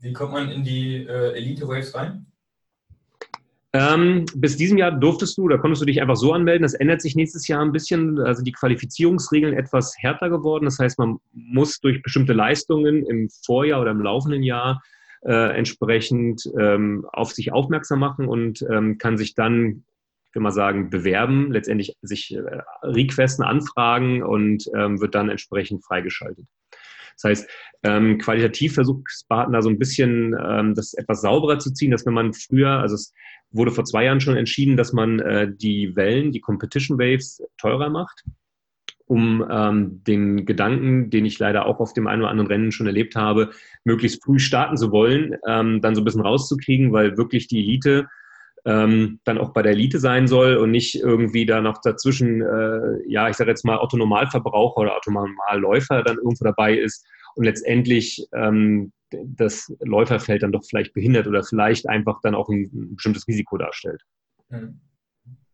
[0.00, 2.31] Wie kommt man in die äh, Elite Waves rein?
[3.74, 6.62] Ähm, bis diesem Jahr durftest du, da konntest du dich einfach so anmelden.
[6.62, 8.18] Das ändert sich nächstes Jahr ein bisschen.
[8.20, 10.66] Also die Qualifizierungsregeln etwas härter geworden.
[10.66, 14.82] Das heißt, man muss durch bestimmte Leistungen im Vorjahr oder im laufenden Jahr
[15.24, 19.84] äh, entsprechend ähm, auf sich aufmerksam machen und ähm, kann sich dann,
[20.28, 22.42] ich will mal sagen, bewerben, letztendlich sich äh,
[22.82, 26.46] requesten, anfragen und ähm, wird dann entsprechend freigeschaltet.
[27.14, 27.50] Das heißt,
[27.84, 32.06] ähm, qualitativ versucht Spartan da so ein bisschen ähm, das etwas sauberer zu ziehen, dass
[32.06, 33.12] wenn man früher, also es
[33.50, 37.90] wurde vor zwei Jahren schon entschieden, dass man äh, die Wellen, die Competition Waves teurer
[37.90, 38.24] macht
[39.12, 42.86] um ähm, den Gedanken, den ich leider auch auf dem einen oder anderen Rennen schon
[42.86, 43.50] erlebt habe,
[43.84, 48.06] möglichst früh starten zu wollen, ähm, dann so ein bisschen rauszukriegen, weil wirklich die Elite
[48.64, 53.08] ähm, dann auch bei der Elite sein soll und nicht irgendwie da noch dazwischen, äh,
[53.08, 58.92] ja, ich sage jetzt mal Autonormalverbraucher oder Autonormalläufer dann irgendwo dabei ist und letztendlich ähm,
[59.10, 63.58] das Läuferfeld dann doch vielleicht behindert oder vielleicht einfach dann auch ein, ein bestimmtes Risiko
[63.58, 64.02] darstellt.
[64.50, 64.80] Hm.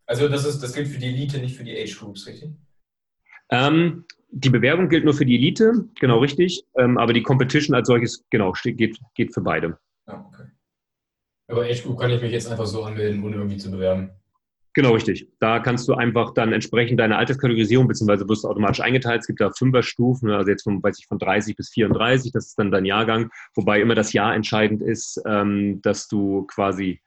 [0.06, 2.50] Also das, ist, das gilt für die Elite, nicht für die Age Groups, richtig?
[3.50, 6.64] Ähm, die Bewerbung gilt nur für die Elite, genau richtig.
[6.76, 9.78] Ähm, aber die Competition als solches, genau, geht, geht für beide.
[10.06, 10.44] Ja, okay.
[11.48, 14.11] Aber Group kann ich mich jetzt einfach so anmelden, ohne irgendwie zu bewerben.
[14.74, 15.28] Genau, richtig.
[15.40, 19.22] Da kannst du einfach dann entsprechend deine Alterskategorisierung, beziehungsweise wirst du automatisch eingeteilt.
[19.22, 22.58] Es gibt da Fünferstufen, also jetzt von, weiß ich, von 30 bis 34, das ist
[22.58, 27.00] dann dein Jahrgang, wobei immer das Jahr entscheidend ist, ähm, dass du quasi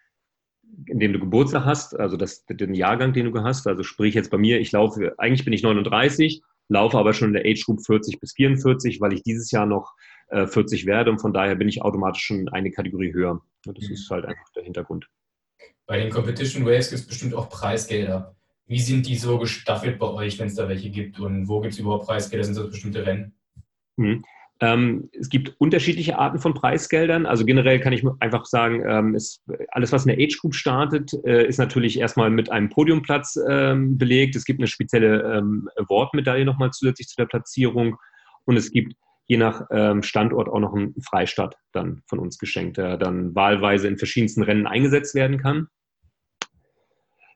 [0.88, 3.68] in dem du Geburtstag hast, also das, den Jahrgang, den du hast.
[3.68, 7.34] Also sprich jetzt bei mir, ich laufe, eigentlich bin ich 39, laufe aber schon in
[7.34, 9.94] der Age Group 40 bis 44, weil ich dieses Jahr noch
[10.32, 13.42] äh, 40 werde und von daher bin ich automatisch schon eine Kategorie höher.
[13.66, 13.94] Das mhm.
[13.94, 15.08] ist halt einfach der Hintergrund.
[15.86, 18.36] Bei den Competition Waves gibt es bestimmt auch Preisgelder.
[18.66, 21.20] Wie sind die so gestaffelt bei euch, wenn es da welche gibt?
[21.20, 22.46] Und wo gibt es überhaupt Preisgelder?
[22.46, 23.34] Sind das bestimmte Rennen?
[23.98, 24.24] Mhm.
[24.62, 27.26] Ähm, es gibt unterschiedliche Arten von Preisgeldern.
[27.26, 31.12] Also generell kann ich einfach sagen, ähm, ist, alles, was in der Age Group startet,
[31.26, 34.36] äh, ist natürlich erstmal mit einem Podiumplatz ähm, belegt.
[34.36, 37.98] Es gibt eine spezielle ähm, Award-Medaille nochmal zusätzlich zu der Platzierung.
[38.46, 38.94] Und es gibt
[39.28, 43.88] je nach ähm, Standort auch noch einen Freistaat dann von uns geschenkt, der dann wahlweise
[43.88, 45.68] in verschiedensten Rennen eingesetzt werden kann.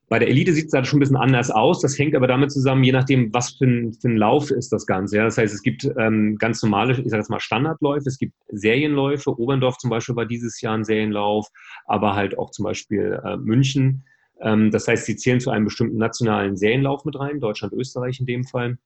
[0.08, 1.82] Bei der Elite sieht es da schon ein bisschen anders aus.
[1.82, 4.86] Das hängt aber damit zusammen, je nachdem, was für ein, für ein Lauf ist das
[4.86, 5.17] Ganze.
[5.17, 5.24] Ja.
[5.24, 9.39] Das heißt, es gibt ähm, ganz normale, ich sage jetzt mal Standardläufe, es gibt Serienläufe.
[9.39, 11.48] Oberndorf zum Beispiel war dieses Jahr ein Serienlauf,
[11.88, 14.06] aber halt auch zum Beispiel äh, München.
[14.41, 18.28] Ähm, das heißt, sie zählen zu einem bestimmten nationalen Serienlauf mit rein, Deutschland, Österreich in
[18.28, 18.78] dem Fall.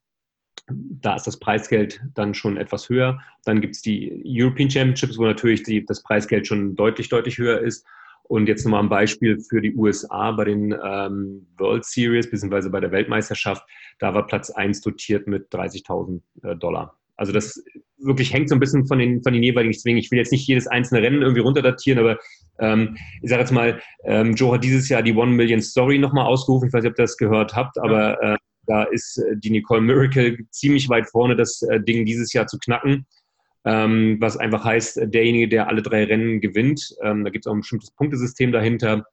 [0.72, 3.20] Da ist das Preisgeld dann schon etwas höher.
[3.46, 7.60] Dann gibt es die European Championships, wo natürlich die, das Preisgeld schon deutlich, deutlich höher
[7.60, 7.86] ist.
[8.24, 12.80] Und jetzt nochmal ein Beispiel für die USA bei den ähm, World Series beziehungsweise bei
[12.80, 13.64] der Weltmeisterschaft.
[13.98, 16.96] Da war Platz 1 dotiert mit 30.000 äh, Dollar.
[17.18, 17.62] Also das
[17.98, 20.00] wirklich hängt so ein bisschen von den, von den jeweiligen Zwingen.
[20.00, 22.18] Ich will jetzt nicht jedes einzelne Rennen irgendwie runterdatieren, aber
[22.60, 26.26] ähm, ich sage jetzt mal, ähm, Joe hat dieses Jahr die One Million Story nochmal
[26.26, 26.68] ausgerufen.
[26.68, 28.38] Ich weiß nicht, ob ihr das gehört habt, aber äh,
[28.70, 32.58] da ist äh, die Nicole Miracle ziemlich weit vorne, das äh, Ding dieses Jahr zu
[32.58, 33.06] knacken
[33.66, 37.54] ähm, was einfach heißt, derjenige, der alle drei Rennen gewinnt, ähm, da gibt es auch
[37.54, 39.06] ein bestimmtes Punktesystem dahinter,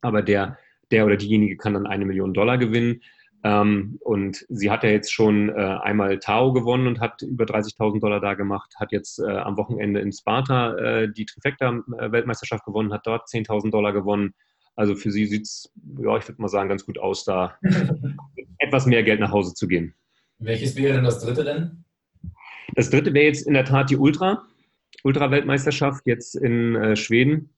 [0.00, 0.58] aber der,
[0.90, 3.02] der oder diejenige kann dann eine Million Dollar gewinnen.
[3.42, 8.00] Ähm, und sie hat ja jetzt schon äh, einmal Tao gewonnen und hat über 30.000
[8.00, 13.06] Dollar da gemacht, hat jetzt äh, am Wochenende in Sparta äh, die Trifecta-Weltmeisterschaft gewonnen, hat
[13.06, 14.32] dort 10.000 Dollar gewonnen.
[14.76, 17.58] Also für sie sieht es, ja, ich würde mal sagen, ganz gut aus, da
[18.58, 19.94] etwas mehr Geld nach Hause zu gehen.
[20.38, 21.84] Welches wäre denn das dritte Rennen?
[22.74, 24.44] Das dritte wäre jetzt in der Tat die Ultra,
[25.04, 27.50] Ultra-Weltmeisterschaft jetzt in äh, Schweden.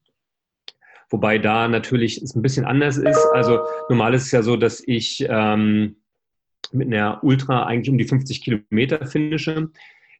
[1.08, 3.24] Wobei da natürlich es ein bisschen anders ist.
[3.32, 5.96] Also normal ist es ja so, dass ich ähm,
[6.72, 9.70] mit einer Ultra eigentlich um die 50 Kilometer finische.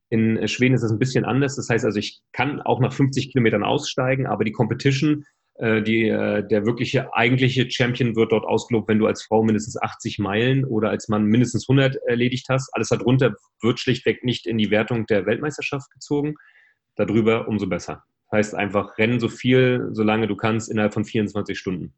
[0.09, 1.56] In äh, Schweden ist das ein bisschen anders.
[1.56, 5.26] Das heißt also, ich kann auch nach 50 Kilometern aussteigen, aber die Competition
[5.59, 10.19] die, äh, der wirkliche eigentliche Champion wird dort ausgelobt, wenn du als Frau mindestens 80
[10.19, 12.69] Meilen oder als Mann mindestens 100 erledigt hast.
[12.75, 16.35] Alles darunter wird schlichtweg nicht in die Wertung der Weltmeisterschaft gezogen.
[16.97, 18.05] Darüber umso besser.
[18.33, 21.95] Heißt einfach, rennen so viel, solange du kannst, innerhalb von 24 Stunden.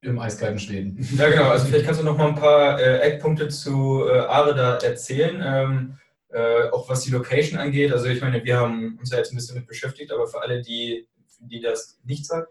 [0.00, 0.98] Im eiskalten Schweden.
[1.18, 1.50] Ja, genau.
[1.50, 5.42] Also vielleicht kannst du noch mal ein paar äh, Eckpunkte zu äh, Areda erzählen.
[5.44, 5.98] Ähm,
[6.30, 7.92] äh, auch was die Location angeht.
[7.92, 10.62] Also ich meine, wir haben uns ja jetzt ein bisschen mit beschäftigt, aber für alle,
[10.62, 11.08] die,
[11.40, 12.46] die das nicht Mhm.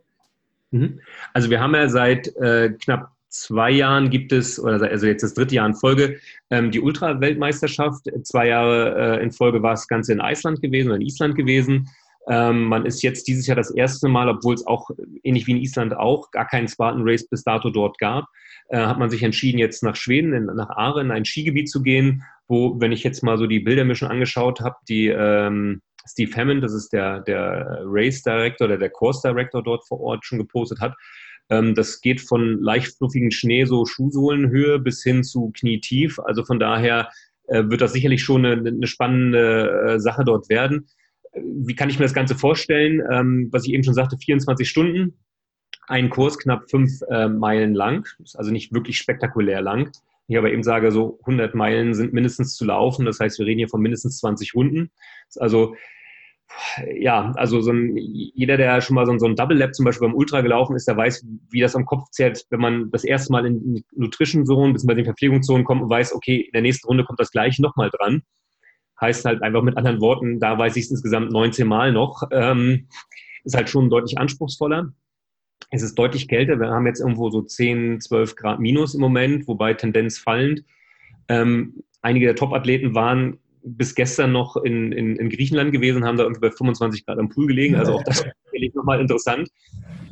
[1.34, 5.34] Also wir haben ja seit äh, knapp zwei Jahren gibt es, oder also jetzt das
[5.34, 8.10] dritte Jahr in Folge, ähm, die Ultra-Weltmeisterschaft.
[8.24, 11.90] Zwei Jahre äh, in Folge war das Ganze in Island gewesen oder in Island gewesen.
[12.28, 14.90] Ähm, man ist jetzt dieses Jahr das erste Mal, obwohl es auch
[15.24, 18.26] ähnlich wie in Island auch gar keinen Spartan Race bis dato dort gab,
[18.68, 21.82] äh, hat man sich entschieden, jetzt nach Schweden, in, nach Aare, in ein Skigebiet zu
[21.82, 25.82] gehen, wo, wenn ich jetzt mal so die Bilder mir schon angeschaut habe, die ähm,
[26.08, 30.26] Steve Hammond, das ist der, der Race Director oder der Course Director dort vor Ort
[30.26, 30.94] schon gepostet hat.
[31.50, 36.20] Ähm, das geht von leicht fluffigen Schnee, so Schuhsohlenhöhe, bis hin zu knietief.
[36.20, 37.10] Also von daher
[37.48, 40.88] äh, wird das sicherlich schon eine, eine spannende äh, Sache dort werden.
[41.34, 43.02] Wie kann ich mir das Ganze vorstellen?
[43.12, 45.18] Ähm, was ich eben schon sagte, 24 Stunden,
[45.88, 49.92] ein Kurs knapp fünf äh, Meilen lang, ist also nicht wirklich spektakulär lang.
[50.28, 53.06] Ich aber eben sage, so 100 Meilen sind mindestens zu laufen.
[53.06, 54.90] Das heißt, wir reden hier von mindestens 20 Runden.
[55.38, 55.76] Also
[56.98, 59.86] ja, also so ein, jeder, der schon mal so ein, so ein Double Lap zum
[59.86, 63.04] Beispiel beim Ultra gelaufen ist, der weiß, wie das am Kopf zählt, wenn man das
[63.04, 65.00] erste Mal in die Nutrition Zone bzw.
[65.00, 68.24] in Verpflegungszonen kommt und weiß, okay, in der nächsten Runde kommt das gleiche nochmal dran.
[69.02, 72.24] Heißt halt einfach mit anderen Worten, da weiß ich es insgesamt 19 Mal noch.
[72.32, 72.88] Ähm,
[73.44, 74.94] ist halt schon deutlich anspruchsvoller.
[75.72, 76.60] Es ist deutlich kälter.
[76.60, 80.64] Wir haben jetzt irgendwo so 10, 12 Grad minus im Moment, wobei Tendenz fallend.
[81.28, 86.24] Ähm, einige der Top-Athleten waren bis gestern noch in, in, in, Griechenland gewesen, haben da
[86.24, 87.76] irgendwie bei 25 Grad am Pool gelegen.
[87.76, 89.50] Also auch das ist nochmal interessant.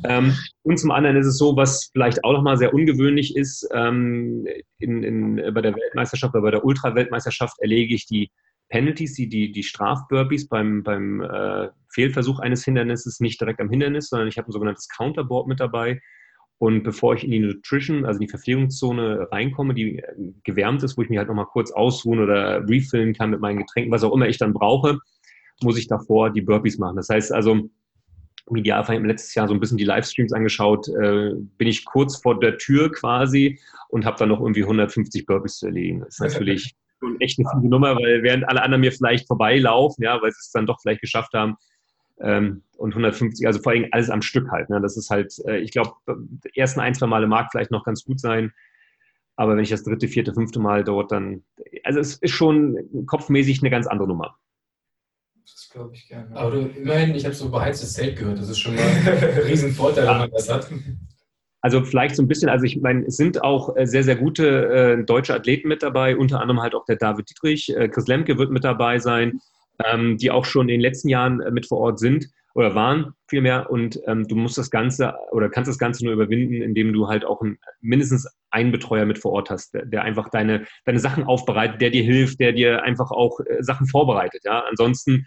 [0.02, 4.46] Ähm, und zum anderen ist es so, was vielleicht auch nochmal sehr ungewöhnlich ist, ähm,
[4.78, 8.30] in, bei der Weltmeisterschaft oder bei der Ultra-Weltmeisterschaft erlege ich die
[8.68, 14.08] Penalties, die, die, die Strafburpees beim, beim äh, Fehlversuch eines Hindernisses nicht direkt am Hindernis,
[14.08, 16.00] sondern ich habe ein sogenanntes Counterboard mit dabei.
[16.58, 20.02] Und bevor ich in die Nutrition, also in die Verpflegungszone reinkomme, die
[20.44, 23.92] gewärmt ist, wo ich mich halt nochmal kurz ausruhen oder refillen kann mit meinen Getränken,
[23.92, 24.98] was auch immer ich dann brauche,
[25.62, 26.96] muss ich davor die Burpees machen.
[26.96, 27.68] Das heißt also,
[28.50, 31.84] im Idealfall habe ich letztes Jahr so ein bisschen die Livestreams angeschaut, äh, bin ich
[31.84, 36.00] kurz vor der Tür quasi und habe dann noch irgendwie 150 Burpees zu erledigen.
[36.00, 36.74] Das ist natürlich
[37.20, 40.50] echt eine gute Nummer, weil während alle anderen mir vielleicht vorbeilaufen, ja, weil sie es
[40.52, 41.56] dann doch vielleicht geschafft haben,
[42.20, 44.70] ähm, und 150, also vor allem alles am Stück halt.
[44.70, 44.80] Ne?
[44.80, 48.04] Das ist halt, äh, ich glaube, die ersten ein, zwei Male mag vielleicht noch ganz
[48.04, 48.52] gut sein,
[49.36, 51.44] aber wenn ich das dritte, vierte, fünfte Mal dort dann,
[51.82, 54.36] also es ist schon kopfmäßig eine ganz andere Nummer.
[55.42, 56.34] Das glaube ich gerne.
[56.36, 58.38] Aber du, immerhin, ich habe so beheiztes Zelt gehört.
[58.38, 60.70] Das ist schon mal ein Riesenvorteil, wenn man das hat.
[61.64, 64.98] Also vielleicht so ein bisschen, also ich meine, es sind auch äh, sehr, sehr gute
[64.98, 68.36] äh, deutsche Athleten mit dabei, unter anderem halt auch der David Dietrich, äh, Chris Lemke
[68.36, 69.40] wird mit dabei sein,
[69.82, 73.14] ähm, die auch schon in den letzten Jahren äh, mit vor Ort sind oder waren
[73.28, 73.70] vielmehr.
[73.70, 77.24] Und ähm, du musst das Ganze oder kannst das Ganze nur überwinden, indem du halt
[77.24, 81.24] auch ein, mindestens einen Betreuer mit vor Ort hast, der, der, einfach deine, deine Sachen
[81.24, 84.42] aufbereitet, der dir hilft, der dir einfach auch äh, Sachen vorbereitet.
[84.44, 84.64] Ja?
[84.68, 85.24] Ansonsten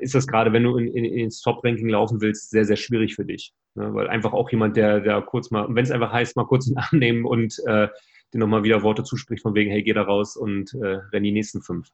[0.00, 3.24] ist das gerade, wenn du in, in, ins Top-Ranking laufen willst, sehr, sehr schwierig für
[3.24, 3.52] dich.
[3.74, 3.92] Ne?
[3.94, 6.78] Weil einfach auch jemand, der, der kurz mal, wenn es einfach heißt, mal kurz einen
[6.78, 7.88] Arm nehmen und äh,
[8.32, 11.32] dir nochmal wieder Worte zuspricht, von wegen, hey, geh da raus und äh, renn die
[11.32, 11.88] nächsten fünf.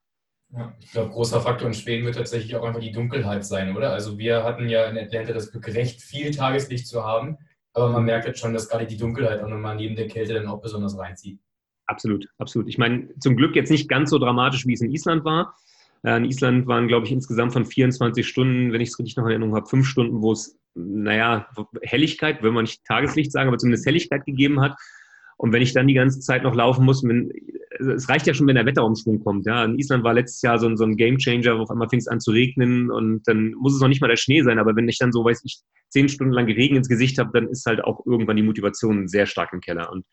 [0.53, 3.93] Ja, ich glaube, großer Faktor in Schweden wird tatsächlich auch einfach die Dunkelheit sein, oder?
[3.93, 7.39] Also wir hatten ja in Atlanta das Glück, recht viel Tageslicht zu haben,
[7.73, 10.47] aber man merkt jetzt schon, dass gerade die Dunkelheit auch nochmal neben der Kälte dann
[10.47, 11.41] auch besonders reinzieht.
[11.87, 12.69] Absolut, absolut.
[12.69, 15.57] Ich meine, zum Glück jetzt nicht ganz so dramatisch, wie es in Island war.
[16.05, 19.25] Äh, in Island waren, glaube ich, insgesamt von 24 Stunden, wenn ich es richtig noch
[19.25, 21.49] in Erinnerung habe, fünf Stunden, wo es, naja,
[21.83, 24.77] Helligkeit, will man nicht Tageslicht sagen, aber zumindest Helligkeit gegeben hat.
[25.37, 27.33] Und wenn ich dann die ganze Zeit noch laufen muss, wenn,
[27.81, 29.47] es reicht ja schon, wenn der Wetterumschwung kommt.
[29.47, 29.65] Ja.
[29.65, 31.99] In Island war letztes Jahr so ein, so ein Game Changer, wo auf einmal fing
[31.99, 34.77] es an zu regnen und dann muss es noch nicht mal der Schnee sein, aber
[34.77, 37.67] wenn ich dann so, weiß ich, zehn Stunden lang Regen ins Gesicht habe, dann ist
[37.67, 39.91] halt auch irgendwann die Motivation sehr stark im Keller.
[39.91, 40.05] Und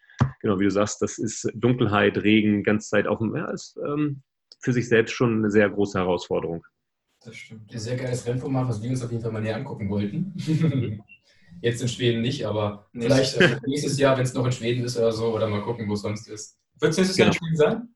[0.41, 4.23] genau, wie du sagst, das ist Dunkelheit, Regen, ganze Zeit auf dem, ja, ist ähm,
[4.61, 6.65] für sich selbst schon eine sehr große Herausforderung.
[7.23, 7.71] Das stimmt.
[7.71, 10.33] Ein sehr geiles Rennformat, was wir uns auf jeden Fall mal näher angucken wollten.
[11.61, 14.97] Jetzt in Schweden nicht, aber vielleicht äh, nächstes Jahr, wenn es noch in Schweden ist
[14.97, 16.57] oder so, oder mal gucken, wo es sonst ist.
[16.79, 17.95] Wird es nächstes Jahr in Schweden sein?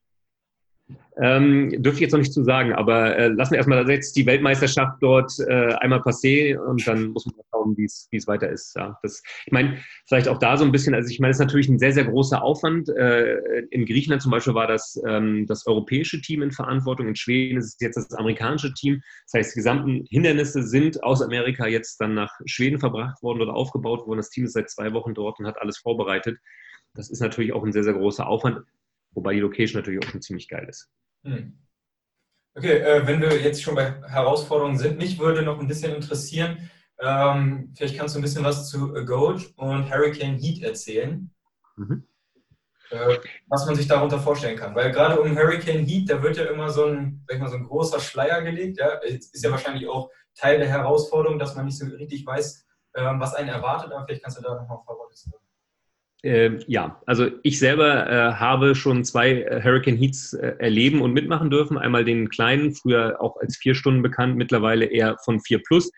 [1.17, 4.26] Ähm, dürfte ich jetzt noch nicht zu sagen, aber äh, lassen wir erstmal jetzt die
[4.26, 8.76] Weltmeisterschaft dort äh, einmal passé und dann muss man schauen, wie es weiter ist.
[8.76, 11.45] Ja, das, ich meine, vielleicht auch da so ein bisschen, also ich meine, es ist
[11.45, 12.89] natürlich ein sehr, sehr großer Aufwand.
[12.89, 13.38] Äh,
[13.71, 17.65] in Griechenland zum Beispiel war das ähm, das europäische Team in Verantwortung, in Schweden ist
[17.65, 19.02] es jetzt das amerikanische Team.
[19.26, 23.54] Das heißt, die gesamten Hindernisse sind aus Amerika jetzt dann nach Schweden verbracht worden oder
[23.54, 24.17] aufgebaut worden.
[24.17, 26.38] Das Team ist seit zwei Wochen dort und hat alles vorbereitet.
[26.93, 28.60] Das ist natürlich auch ein sehr, sehr großer Aufwand,
[29.15, 30.89] wobei die Location natürlich auch schon ziemlich geil ist.
[31.23, 31.60] Hm.
[32.54, 36.69] Okay, äh, wenn wir jetzt schon bei Herausforderungen sind, mich würde noch ein bisschen interessieren,
[36.99, 41.30] ähm, vielleicht kannst du ein bisschen was zu Gold und Hurricane Heat erzählen.
[41.75, 42.08] Mhm.
[42.91, 44.75] Äh, was man sich darunter vorstellen kann.
[44.75, 47.58] Weil gerade um Hurricane Heat, da wird ja immer so ein, sag ich mal, so
[47.58, 48.80] ein großer Schleier gelegt.
[48.80, 48.99] Ja?
[48.99, 53.34] Ist ja wahrscheinlich auch Teil der Herausforderung, dass man nicht so richtig weiß, ähm, was
[53.34, 55.44] einen erwartet, aber vielleicht kannst du da nochmal ein paar Worte sagen.
[56.26, 61.14] Äh, ja, also ich selber äh, habe schon zwei äh, Hurricane Heats äh, erleben und
[61.14, 61.78] mitmachen dürfen.
[61.78, 65.92] Einmal den kleinen, früher auch als vier Stunden bekannt, mittlerweile eher von vier plus.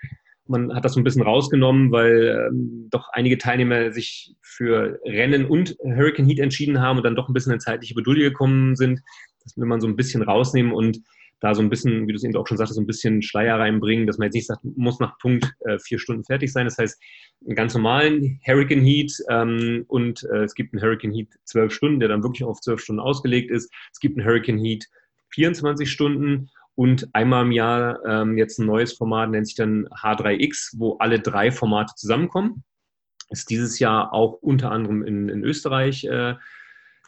[0.45, 5.45] Man hat das so ein bisschen rausgenommen, weil ähm, doch einige Teilnehmer sich für Rennen
[5.45, 8.99] und Hurricane Heat entschieden haben und dann doch ein bisschen in zeitliche Bedulie gekommen sind.
[9.43, 10.99] Das will man so ein bisschen rausnehmen und
[11.39, 13.59] da so ein bisschen, wie du es eben auch schon sagtest, so ein bisschen Schleier
[13.59, 16.65] reinbringen, dass man jetzt nicht sagt, muss nach Punkt äh, vier Stunden fertig sein.
[16.65, 16.99] Das heißt,
[17.45, 21.99] einen ganz normalen Hurricane Heat ähm, und äh, es gibt einen Hurricane Heat zwölf Stunden,
[21.99, 23.71] der dann wirklich auf zwölf Stunden ausgelegt ist.
[23.91, 24.85] Es gibt einen Hurricane Heat
[25.33, 30.75] 24 Stunden und einmal im Jahr ähm, jetzt ein neues Format, nennt sich dann H3X,
[30.77, 32.63] wo alle drei Formate zusammenkommen.
[33.29, 36.35] Ist dieses Jahr auch unter anderem in, in Österreich äh,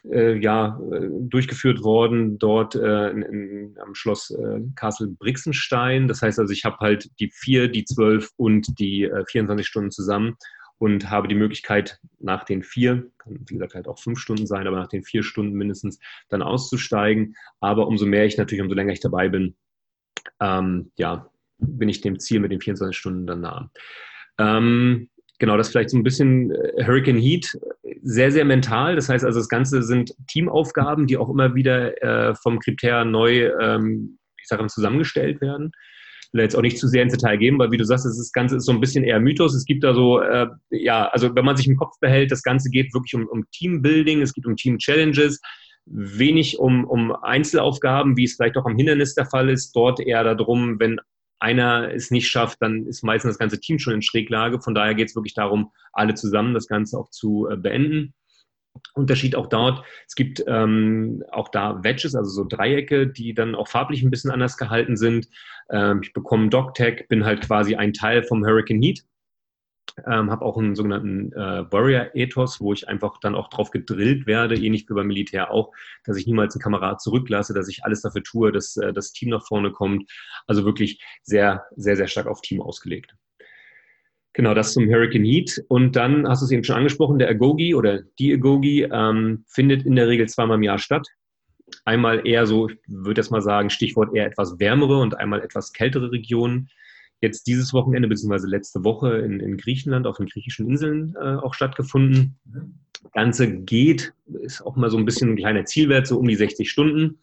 [0.09, 6.07] äh, ja, äh, durchgeführt worden, dort äh, in, in, am Schloss äh, Castle Brixenstein.
[6.07, 9.91] Das heißt also, ich habe halt die vier, die zwölf und die äh, 24 Stunden
[9.91, 10.37] zusammen
[10.79, 14.65] und habe die Möglichkeit, nach den vier, kann wie gesagt halt auch fünf Stunden sein,
[14.65, 17.35] aber nach den vier Stunden mindestens dann auszusteigen.
[17.59, 19.55] Aber umso mehr ich natürlich, umso länger ich dabei bin,
[20.39, 23.69] ähm, ja, bin ich dem Ziel mit den 24 Stunden dann nah.
[24.37, 27.59] Ähm, genau, das vielleicht so ein bisschen äh, Hurricane Heat,
[28.01, 28.95] sehr, sehr mental.
[28.95, 33.51] Das heißt also, das Ganze sind Teamaufgaben, die auch immer wieder äh, vom Kriter neu,
[33.59, 35.71] ähm, ich sage mal, zusammengestellt werden.
[36.21, 38.31] Ich will jetzt auch nicht zu sehr ins Detail gehen, weil wie du sagst, das
[38.31, 39.55] Ganze ist so ein bisschen eher Mythos.
[39.55, 42.69] Es gibt da so, äh, ja, also wenn man sich im Kopf behält, das Ganze
[42.69, 45.41] geht wirklich um, um Teambuilding, es geht um Team-Challenges,
[45.85, 49.71] wenig um, um Einzelaufgaben, wie es vielleicht auch am Hindernis der Fall ist.
[49.75, 50.99] Dort eher darum, wenn
[51.39, 54.61] einer es nicht schafft, dann ist meistens das ganze Team schon in Schräglage.
[54.61, 58.13] Von daher geht es wirklich darum, alle zusammen das Ganze auch zu äh, beenden.
[58.93, 63.67] Unterschied auch dort, es gibt ähm, auch da Wedges, also so Dreiecke, die dann auch
[63.67, 65.27] farblich ein bisschen anders gehalten sind.
[65.69, 69.03] Ähm, ich bekomme DocTag, bin halt quasi ein Teil vom Hurricane Heat
[70.05, 74.55] ähm, habe auch einen sogenannten äh, Warrior-Ethos, wo ich einfach dann auch drauf gedrillt werde,
[74.55, 75.71] ähnlich wie beim Militär auch,
[76.05, 79.29] dass ich niemals einen Kamerad zurücklasse, dass ich alles dafür tue, dass äh, das Team
[79.29, 80.09] nach vorne kommt.
[80.47, 83.15] Also wirklich sehr, sehr, sehr stark auf Team ausgelegt.
[84.33, 85.63] Genau, das zum Hurricane Heat.
[85.67, 89.85] Und dann hast du es eben schon angesprochen, der Agogi oder die Agogi ähm, findet
[89.85, 91.07] in der Regel zweimal im Jahr statt.
[91.85, 95.73] Einmal eher so, ich würde jetzt mal sagen, Stichwort eher etwas wärmere und einmal etwas
[95.73, 96.69] kältere Regionen.
[97.21, 101.53] Jetzt dieses Wochenende beziehungsweise letzte Woche in, in Griechenland auf den griechischen Inseln äh, auch
[101.53, 102.39] stattgefunden.
[103.03, 106.35] Das Ganze geht, ist auch mal so ein bisschen ein kleiner Zielwert, so um die
[106.35, 107.19] 60 Stunden.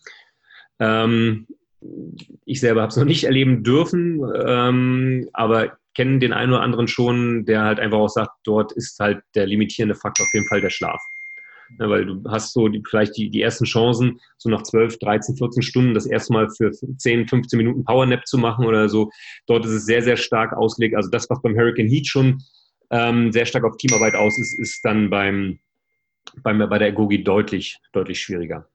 [0.78, 1.46] Ähm,
[2.44, 6.88] ich selber habe es noch nicht erleben dürfen, ähm, aber kenne den einen oder anderen
[6.88, 10.60] schon, der halt einfach auch sagt, dort ist halt der limitierende Faktor auf jeden Fall
[10.60, 11.00] der Schlaf.
[11.78, 15.36] Ja, weil du hast so die, vielleicht die, die ersten Chancen, so nach 12, 13,
[15.36, 19.10] 14 Stunden das erste Mal für 10, 15 Minuten Powernap zu machen oder so.
[19.46, 20.96] Dort ist es sehr, sehr stark ausgelegt.
[20.96, 22.42] Also das, was beim Hurricane Heat schon
[22.90, 25.58] ähm, sehr stark auf Teamarbeit aus ist, ist dann beim,
[26.42, 28.68] beim, bei der Gogi deutlich, deutlich schwieriger.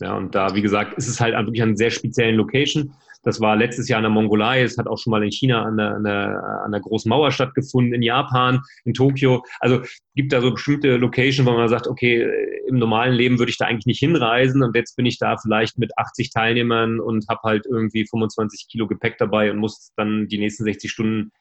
[0.00, 2.94] Ja, und da, wie gesagt, ist es halt wirklich an sehr speziellen Location.
[3.26, 5.76] Das war letztes Jahr in der Mongolei, es hat auch schon mal in China an
[5.76, 9.44] der, an der, an der großen Mauer stattgefunden, in Japan, in Tokio.
[9.58, 9.82] Also
[10.14, 12.24] gibt da so bestimmte Locations, wo man sagt, okay,
[12.68, 15.76] im normalen Leben würde ich da eigentlich nicht hinreisen und jetzt bin ich da vielleicht
[15.76, 20.38] mit 80 Teilnehmern und habe halt irgendwie 25 Kilo Gepäck dabei und muss dann die
[20.38, 21.32] nächsten 60 Stunden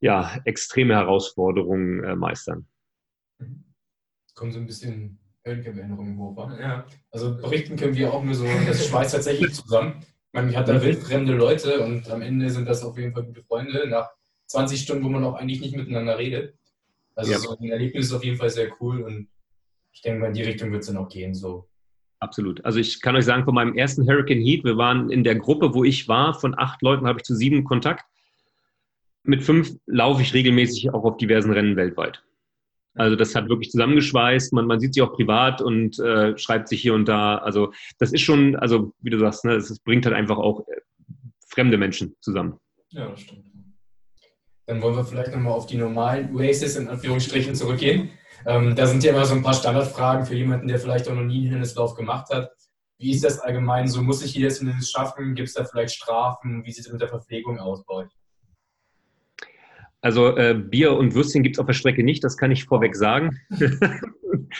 [0.00, 2.66] ja, extreme Herausforderungen äh, meistern.
[4.34, 6.50] Kommen so ein bisschen Erinnerungen hoch.
[6.58, 6.84] Ja.
[7.12, 10.04] Also berichten können wir auch nur so, das schweißt tatsächlich zusammen.
[10.36, 13.88] Man hat da wildfremde Leute und am Ende sind das auf jeden Fall gute Freunde.
[13.88, 14.10] Nach
[14.48, 16.54] 20 Stunden, wo man auch eigentlich nicht miteinander redet.
[17.14, 17.38] Also ja.
[17.38, 19.28] so ein Erlebnis ist auf jeden Fall sehr cool und
[19.92, 21.34] ich denke, in die Richtung wird es dann auch gehen.
[21.34, 21.70] So.
[22.20, 22.62] Absolut.
[22.66, 25.72] Also ich kann euch sagen, von meinem ersten Hurricane Heat, wir waren in der Gruppe,
[25.72, 28.04] wo ich war, von acht Leuten habe ich zu sieben Kontakt.
[29.22, 32.22] Mit fünf laufe ich regelmäßig auch auf diversen Rennen weltweit.
[32.96, 34.52] Also das hat wirklich zusammengeschweißt.
[34.52, 37.36] Man, man sieht sich auch privat und äh, schreibt sich hier und da.
[37.36, 40.80] Also das ist schon, also wie du sagst, ne, es, bringt halt einfach auch äh,
[41.48, 42.58] fremde Menschen zusammen.
[42.90, 43.44] Ja, das stimmt.
[44.66, 48.10] Dann wollen wir vielleicht nochmal auf die normalen Races in Anführungsstrichen zurückgehen.
[48.46, 51.22] Ähm, da sind ja immer so ein paar Standardfragen für jemanden, der vielleicht auch noch
[51.22, 52.50] nie einen Hindernislauf gemacht hat.
[52.98, 54.02] Wie ist das allgemein so?
[54.02, 55.34] Muss ich jedes Hindernis schaffen?
[55.34, 56.64] Gibt es da vielleicht Strafen?
[56.64, 58.10] Wie sieht es mit der Verpflegung aus bei euch?
[60.00, 62.94] Also äh, Bier und Würstchen gibt es auf der Strecke nicht, das kann ich vorweg
[62.94, 63.38] sagen.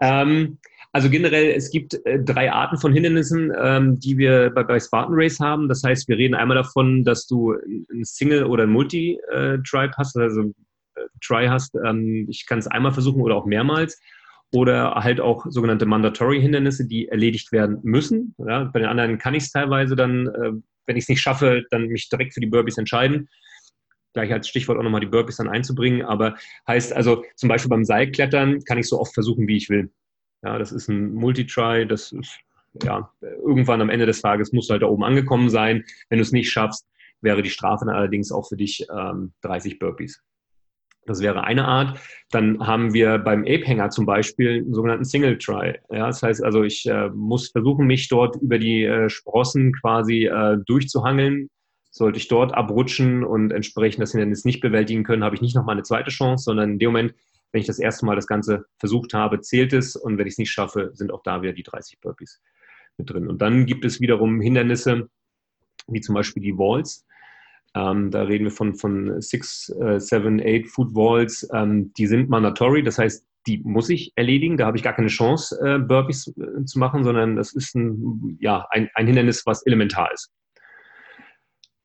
[0.00, 0.58] ähm,
[0.92, 5.14] also generell, es gibt äh, drei Arten von Hindernissen, ähm, die wir bei, bei Spartan
[5.14, 5.68] Race haben.
[5.68, 10.54] Das heißt, wir reden einmal davon, dass du ein Single oder ein Multi-Tribe hast, also
[10.94, 11.74] äh, Try hast.
[11.84, 14.00] Ähm, ich kann es einmal versuchen oder auch mehrmals.
[14.52, 18.34] Oder halt auch sogenannte Mandatory-Hindernisse, die erledigt werden müssen.
[18.38, 20.52] Ja, bei den anderen kann ich es teilweise dann, äh,
[20.86, 23.28] wenn ich es nicht schaffe, dann mich direkt für die Burpees entscheiden
[24.16, 26.02] gleich als Stichwort auch nochmal die Burpees dann einzubringen.
[26.02, 26.36] Aber
[26.66, 29.92] heißt also, zum Beispiel beim Seilklettern kann ich so oft versuchen, wie ich will.
[30.42, 32.38] Ja, das ist ein Multitry, das ist,
[32.82, 35.84] ja, irgendwann am Ende des Tages musst du halt da oben angekommen sein.
[36.08, 36.86] Wenn du es nicht schaffst,
[37.20, 40.22] wäre die Strafe dann allerdings auch für dich ähm, 30 Burpees.
[41.06, 42.00] Das wäre eine Art.
[42.30, 45.78] Dann haben wir beim Ape-Hänger zum Beispiel einen sogenannten Single-Try.
[45.90, 50.26] Ja, das heißt also, ich äh, muss versuchen, mich dort über die äh, Sprossen quasi
[50.26, 51.48] äh, durchzuhangeln,
[51.96, 55.76] sollte ich dort abrutschen und entsprechend das Hindernis nicht bewältigen können, habe ich nicht nochmal
[55.76, 57.14] eine zweite Chance, sondern in dem Moment,
[57.52, 60.38] wenn ich das erste Mal das Ganze versucht habe, zählt es und wenn ich es
[60.38, 62.42] nicht schaffe, sind auch da wieder die 30 Burpees
[62.98, 63.28] mit drin.
[63.28, 65.08] Und dann gibt es wiederum Hindernisse,
[65.86, 67.06] wie zum Beispiel die Walls.
[67.74, 71.48] Ähm, da reden wir von, von 6, 7, 8 Foot Walls.
[71.54, 74.58] Ähm, die sind mandatory, das heißt, die muss ich erledigen.
[74.58, 78.36] Da habe ich gar keine Chance, äh, Burpees äh, zu machen, sondern das ist ein,
[78.38, 80.30] ja, ein, ein Hindernis, was elementar ist.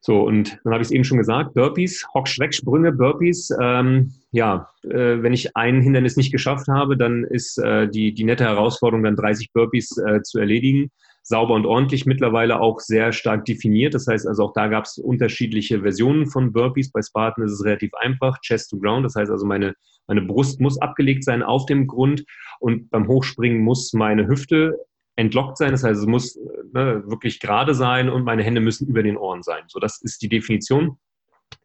[0.04, 3.56] So, und dann habe ich es eben schon gesagt, Burpees, Hock-Schrecksprünge, Burpees.
[3.62, 8.24] Ähm, ja, äh, wenn ich ein Hindernis nicht geschafft habe, dann ist äh, die, die
[8.24, 10.90] nette Herausforderung, dann 30 Burpees äh, zu erledigen.
[11.24, 13.94] Sauber und ordentlich mittlerweile auch sehr stark definiert.
[13.94, 16.92] Das heißt also, auch da gab es unterschiedliche Versionen von Burpees.
[16.92, 19.06] Bei Spartan ist es relativ einfach, Chest to Ground.
[19.06, 19.76] Das heißt also, meine,
[20.08, 22.24] meine Brust muss abgelegt sein auf dem Grund
[22.60, 24.80] und beim Hochspringen muss meine Hüfte
[25.16, 25.72] entlockt sein.
[25.72, 26.38] Das heißt, es muss
[26.74, 29.64] ne, wirklich gerade sein und meine Hände müssen über den Ohren sein.
[29.68, 30.98] So, das ist die Definition,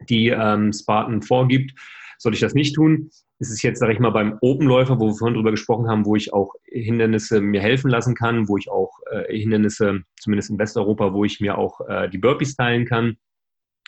[0.08, 1.78] die ähm, Spartan vorgibt.
[2.18, 3.10] Soll ich das nicht tun?
[3.38, 6.16] Ist es jetzt, sage ich mal, beim Openläufer, wo wir vorhin drüber gesprochen haben, wo
[6.16, 11.12] ich auch Hindernisse mir helfen lassen kann, wo ich auch äh, Hindernisse, zumindest in Westeuropa,
[11.12, 13.16] wo ich mir auch äh, die Burpees teilen kann,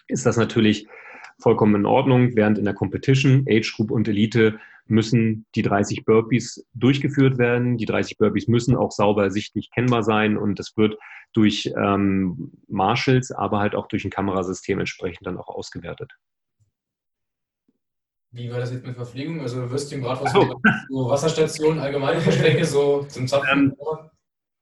[0.06, 0.86] ist das natürlich
[1.38, 6.66] vollkommen in Ordnung, während in der Competition, Age Group und Elite müssen die 30 Burpees
[6.74, 7.76] durchgeführt werden.
[7.76, 10.96] Die 30 Burpees müssen auch sauber sichtlich kennbar sein und das wird
[11.32, 16.12] durch ähm, Marshals, aber halt auch durch ein Kamerasystem entsprechend dann auch ausgewertet.
[18.30, 19.40] Wie war das jetzt mit Verpflegung?
[19.40, 20.60] Also Würstchen, Bratwurst, so.
[20.88, 23.74] so Wasserstationen, allgemeine Verstecke, so zum Zapfen?
[23.78, 24.10] Ähm,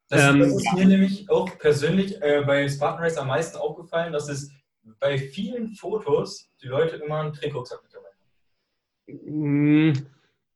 [0.09, 4.13] das, ähm, das, ist mir nämlich auch persönlich äh, bei Spartan Race am meisten aufgefallen,
[4.13, 4.53] dass es
[5.01, 9.91] bei vielen Fotos die Leute immer einen Trinkrucksack mit dabei haben.
[9.91, 9.93] Mm.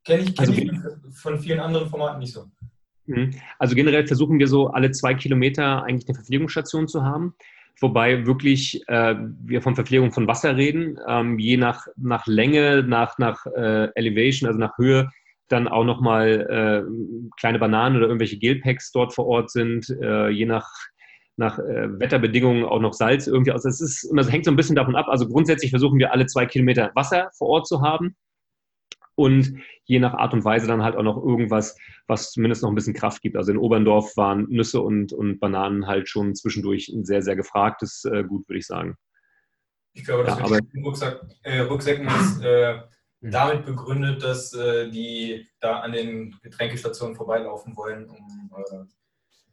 [0.04, 0.70] Kenne ich, kenn also, ich
[1.14, 2.46] von vielen anderen Formaten nicht so.
[3.06, 3.34] Mhm.
[3.58, 7.34] Also generell versuchen wir so alle zwei Kilometer eigentlich eine Verpflegungsstation zu haben.
[7.80, 13.18] Wobei wirklich äh, wir von Verpflegung von Wasser reden, ähm, je nach, nach Länge, nach,
[13.18, 15.08] nach äh, Elevation, also nach Höhe,
[15.48, 20.46] dann auch nochmal äh, kleine Bananen oder irgendwelche Gelpacks dort vor Ort sind, äh, je
[20.46, 20.68] nach,
[21.40, 23.64] nach äh, Wetterbedingungen auch noch Salz irgendwie aus.
[23.64, 25.06] Es ist immer, hängt so ein bisschen davon ab.
[25.08, 28.14] Also grundsätzlich versuchen wir alle zwei Kilometer Wasser vor Ort zu haben
[29.16, 31.76] und je nach Art und Weise dann halt auch noch irgendwas,
[32.06, 33.36] was zumindest noch ein bisschen Kraft gibt.
[33.36, 38.04] Also in Oberndorf waren Nüsse und, und Bananen halt schon zwischendurch ein sehr, sehr gefragtes
[38.04, 38.96] äh, Gut, würde ich sagen.
[39.94, 42.74] Ich glaube, das ja, mit den Rucksack, äh, Rucksäcken ist äh,
[43.22, 43.30] hm.
[43.30, 48.84] damit begründet, dass äh, die da an den Getränkestationen vorbeilaufen wollen, um äh,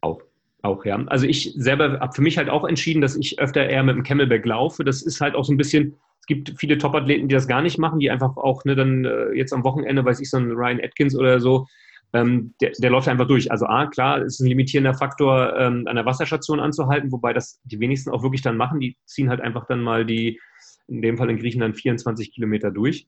[0.02, 0.20] auch.
[0.62, 0.96] Auch, ja.
[1.06, 4.02] Also ich selber habe für mich halt auch entschieden, dass ich öfter eher mit dem
[4.02, 4.84] Camelback laufe.
[4.84, 5.96] Das ist halt auch so ein bisschen,
[6.26, 9.52] gibt viele Top-Athleten, die das gar nicht machen, die einfach auch ne, dann äh, jetzt
[9.52, 11.66] am Wochenende, weiß ich, so ein Ryan Atkins oder so,
[12.12, 13.50] ähm, der, der, läuft einfach durch.
[13.50, 17.78] Also A, klar, ist ein limitierender Faktor, ähm, an der Wasserstation anzuhalten, wobei das die
[17.80, 18.80] wenigsten auch wirklich dann machen.
[18.80, 20.40] Die ziehen halt einfach dann mal die,
[20.86, 23.06] in dem Fall in Griechenland, 24 Kilometer durch.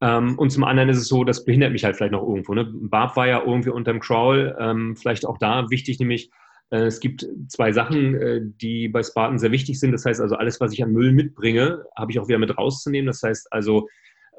[0.00, 2.54] Ähm, und zum anderen ist es so, das behindert mich halt vielleicht noch irgendwo.
[2.54, 2.70] Ne?
[2.70, 6.30] Barb war ja irgendwie unterm Crawl, ähm, vielleicht auch da wichtig, nämlich
[6.70, 9.92] äh, es gibt zwei Sachen, äh, die bei Spartan sehr wichtig sind.
[9.92, 13.06] Das heißt also, alles, was ich an Müll mitbringe, habe ich auch wieder mit rauszunehmen.
[13.06, 13.88] Das heißt also,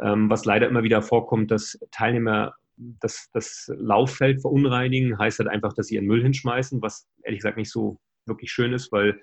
[0.02, 5.74] ähm, was leider immer wieder vorkommt, dass Teilnehmer das, das Lauffeld verunreinigen, heißt halt einfach,
[5.74, 7.98] dass sie ihren Müll hinschmeißen, was ehrlich gesagt nicht so
[8.28, 9.20] wirklich schön ist, weil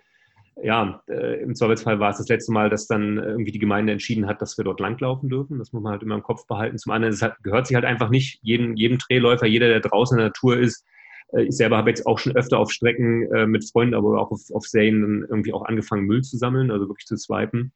[0.63, 4.27] ja, äh, im Zweifelsfall war es das letzte Mal, dass dann irgendwie die Gemeinde entschieden
[4.27, 5.59] hat, dass wir dort langlaufen dürfen.
[5.59, 6.79] Das muss man halt immer im Kopf behalten.
[6.79, 10.21] Zum anderen halt, gehört sich halt einfach nicht jedem, jedem Drehläufer, jeder, der draußen in
[10.21, 10.85] der Natur ist,
[11.33, 14.31] äh, ich selber habe jetzt auch schon öfter auf Strecken äh, mit Freunden, aber auch
[14.31, 17.73] auf, auf Serien irgendwie auch angefangen, Müll zu sammeln, also wirklich zu swipen.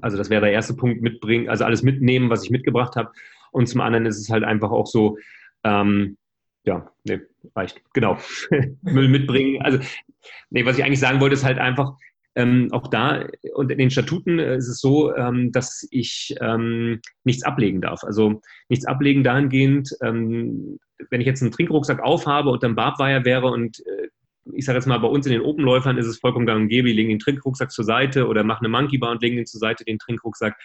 [0.00, 3.10] Also das wäre der erste Punkt, mitbringen, also alles mitnehmen, was ich mitgebracht habe.
[3.50, 5.18] Und zum anderen ist es halt einfach auch so,
[5.64, 6.16] ähm,
[6.64, 7.20] ja, nee,
[7.56, 7.82] reicht.
[7.92, 8.18] Genau.
[8.82, 9.62] Müll mitbringen.
[9.62, 9.78] Also,
[10.50, 11.94] nee, was ich eigentlich sagen wollte, ist halt einfach,
[12.36, 17.00] ähm, auch da und in den Statuten äh, ist es so, ähm, dass ich ähm,
[17.24, 18.04] nichts ablegen darf.
[18.04, 20.78] Also nichts ablegen dahingehend, ähm,
[21.10, 24.08] wenn ich jetzt einen Trinkrucksack aufhabe und dann Barbweier wäre und äh,
[24.52, 26.88] ich sage jetzt mal, bei uns in den Openläufern ist es vollkommen gang und gäbe,
[26.88, 29.60] die legen den Trinkrucksack zur Seite oder machen eine Monkey Bar und legen den zur
[29.60, 30.56] Seite, den Trinkrucksack.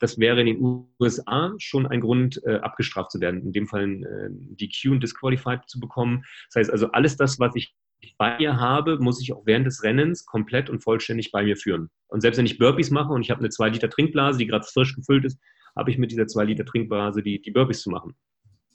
[0.00, 4.02] Das wäre in den USA schon ein Grund, äh, abgestraft zu werden, in dem Fall
[4.02, 6.24] äh, DQ und Disqualified zu bekommen.
[6.48, 7.74] Das heißt also, alles das, was ich
[8.18, 11.90] bei mir habe, muss ich auch während des Rennens komplett und vollständig bei mir führen.
[12.08, 14.66] Und selbst wenn ich Burpees mache und ich habe eine 2 Liter Trinkblase, die gerade
[14.66, 15.38] frisch gefüllt ist,
[15.76, 18.14] habe ich mit dieser 2 Liter Trinkblase die, die Burpees zu machen.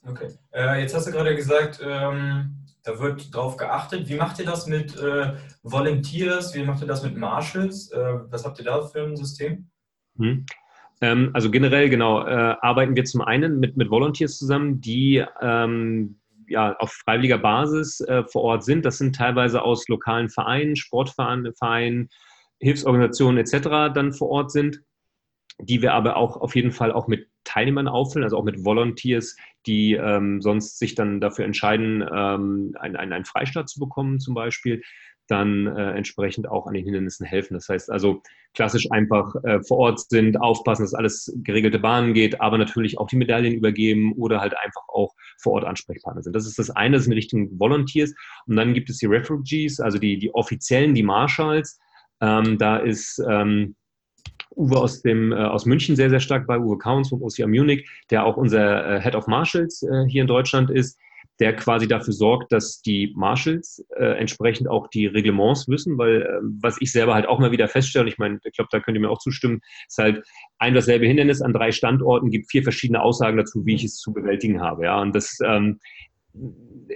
[0.07, 0.29] Okay.
[0.53, 4.07] Äh, jetzt hast du gerade gesagt, ähm, da wird drauf geachtet.
[4.07, 6.53] Wie macht ihr das mit äh, Volunteers?
[6.53, 7.91] Wie macht ihr das mit Marshals?
[7.91, 9.69] Äh, was habt ihr da für ein System?
[10.17, 10.45] Hm.
[11.01, 16.19] Ähm, also generell, genau, äh, arbeiten wir zum einen mit, mit Volunteers zusammen, die ähm,
[16.47, 18.85] ja, auf freiwilliger Basis äh, vor Ort sind.
[18.85, 22.09] Das sind teilweise aus lokalen Vereinen, Sportvereinen,
[22.59, 23.93] Hilfsorganisationen etc.
[23.93, 24.81] dann vor Ort sind,
[25.59, 29.35] die wir aber auch auf jeden Fall auch mit Teilnehmern auffüllen, also auch mit Volunteers,
[29.65, 34.81] die ähm, sonst sich dann dafür entscheiden, ähm, einen, einen Freistaat zu bekommen zum Beispiel
[35.27, 37.55] dann äh, entsprechend auch an den Hindernissen helfen.
[37.55, 38.21] Das heißt also
[38.53, 43.07] klassisch einfach äh, vor Ort sind, aufpassen, dass alles geregelte Bahnen geht, aber natürlich auch
[43.07, 46.35] die Medaillen übergeben oder halt einfach auch vor Ort Ansprechpartner sind.
[46.35, 48.13] Das ist das eine, das sind Richtung Volunteers.
[48.47, 51.79] Und dann gibt es die Refugees, also die, die Offiziellen, die Marshals.
[52.21, 53.75] Ähm, da ist ähm,
[54.55, 57.89] Uwe aus, dem, äh, aus München sehr, sehr stark bei, Uwe Counts von OCR Munich,
[58.09, 60.97] der auch unser äh, Head of Marshals äh, hier in Deutschland ist
[61.39, 66.27] der quasi dafür sorgt, dass die Marshals äh, entsprechend auch die Reglements wissen, weil äh,
[66.61, 69.01] was ich selber halt auch mal wieder feststelle, ich meine, ich glaube, da könnt ihr
[69.01, 70.25] mir auch zustimmen, ist halt
[70.59, 74.13] ein dasselbe Hindernis an drei Standorten, gibt vier verschiedene Aussagen dazu, wie ich es zu
[74.13, 74.85] bewältigen habe.
[74.85, 75.79] Ja, und das ähm,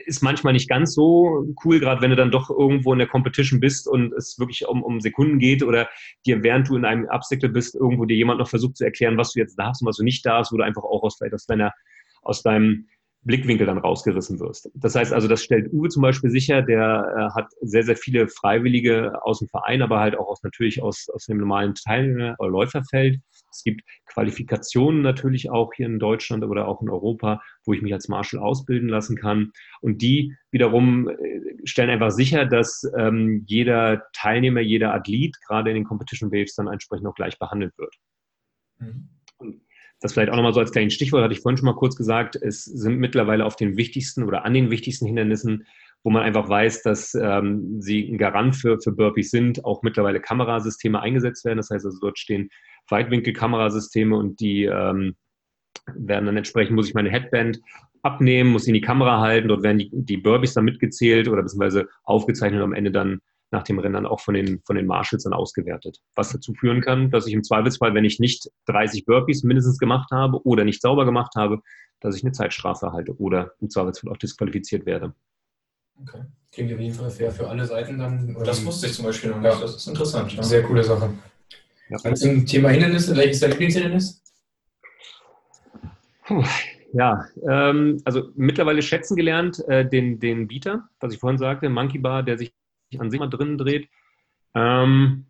[0.05, 3.59] ist manchmal nicht ganz so cool, gerade wenn du dann doch irgendwo in der Competition
[3.59, 5.89] bist und es wirklich um, um Sekunden geht oder
[6.25, 9.33] dir, während du in einem Obstacle bist, irgendwo dir jemand noch versucht zu erklären, was
[9.33, 11.73] du jetzt darfst und was du nicht darfst, wo du einfach auch aus, aus deiner,
[12.21, 12.87] aus deinem
[13.21, 14.69] Blickwinkel dann rausgerissen wirst.
[14.75, 18.29] Das heißt also, das stellt Uwe zum Beispiel sicher, der äh, hat sehr, sehr viele
[18.29, 22.49] Freiwillige aus dem Verein, aber halt auch aus, natürlich aus, aus dem normalen Teilnehmer- oder
[22.49, 23.19] Läuferfeld.
[23.51, 27.93] Es gibt Qualifikationen natürlich auch hier in Deutschland oder auch in Europa, wo ich mich
[27.93, 29.51] als Marshal ausbilden lassen kann.
[29.81, 31.15] Und die wiederum äh,
[31.65, 36.67] stellen einfach sicher, dass ähm, jeder Teilnehmer, jeder Athlet gerade in den Competition Waves dann
[36.67, 37.95] entsprechend auch gleich behandelt wird.
[38.79, 39.09] Mhm
[39.99, 42.35] das vielleicht auch nochmal so als kleines Stichwort, hatte ich vorhin schon mal kurz gesagt,
[42.35, 45.65] es sind mittlerweile auf den wichtigsten oder an den wichtigsten Hindernissen,
[46.03, 50.21] wo man einfach weiß, dass ähm, sie ein Garant für, für Burpees sind, auch mittlerweile
[50.21, 51.57] Kamerasysteme eingesetzt werden.
[51.57, 52.49] Das heißt also, dort stehen
[52.87, 55.15] Weitwinkelkamerasysteme und die ähm,
[55.93, 57.59] werden dann entsprechend, muss ich meine Headband
[58.01, 61.41] abnehmen, muss sie in die Kamera halten, dort werden die, die Burpees dann mitgezählt oder
[61.41, 63.19] beziehungsweise aufgezeichnet und am Ende dann
[63.51, 65.99] nach dem Rennen dann auch von den, von den Marshals dann ausgewertet.
[66.15, 70.11] Was dazu führen kann, dass ich im Zweifelsfall, wenn ich nicht 30 Burpees mindestens gemacht
[70.11, 71.61] habe oder nicht sauber gemacht habe,
[71.99, 75.13] dass ich eine Zeitstrafe erhalte oder im Zweifelsfall auch disqualifiziert werde.
[76.01, 76.21] Okay.
[76.51, 78.35] Klingt auf jeden Fall fair für alle Seiten dann.
[78.43, 79.53] Das wusste ich zum Beispiel noch nicht.
[79.53, 79.59] Ja.
[79.59, 80.33] Das ist interessant.
[80.33, 80.43] Ja.
[80.43, 81.13] Sehr coole Sache.
[81.89, 81.97] Ja.
[82.03, 83.15] Dann zum Thema Hindernisse.
[83.15, 84.23] Welches ist dein Lieblingshindernis?
[86.25, 86.43] Puh,
[86.93, 91.99] ja, ähm, also mittlerweile schätzen gelernt äh, den, den Beater, was ich vorhin sagte, Monkey
[91.99, 92.53] Bar, der sich
[92.97, 93.89] an sich mal drinnen dreht.
[94.55, 95.27] Ähm,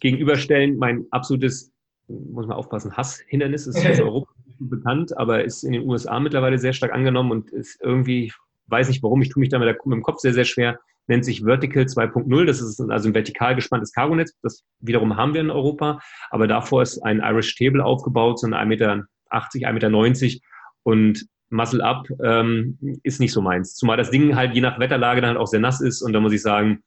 [0.00, 1.72] gegenüberstellen mein absolutes,
[2.08, 6.72] muss man aufpassen, Hasshindernis ist in Europa bekannt, aber ist in den USA mittlerweile sehr
[6.72, 8.32] stark angenommen und ist irgendwie,
[8.66, 10.78] weiß nicht warum, ich tue mich da mit, der, mit dem Kopf sehr, sehr schwer,
[11.08, 12.44] nennt sich Vertical 2.0.
[12.44, 14.34] Das ist also ein vertikal gespanntes Cargonetz.
[14.42, 18.54] Das wiederum haben wir in Europa, aber davor ist ein Irish Table aufgebaut, so ein
[18.54, 20.40] 1,80 Meter, 1,90 Meter
[20.84, 23.76] und Muscle Up ähm, ist nicht so meins.
[23.76, 26.20] Zumal das Ding halt je nach Wetterlage dann halt auch sehr nass ist und da
[26.20, 26.82] muss ich sagen,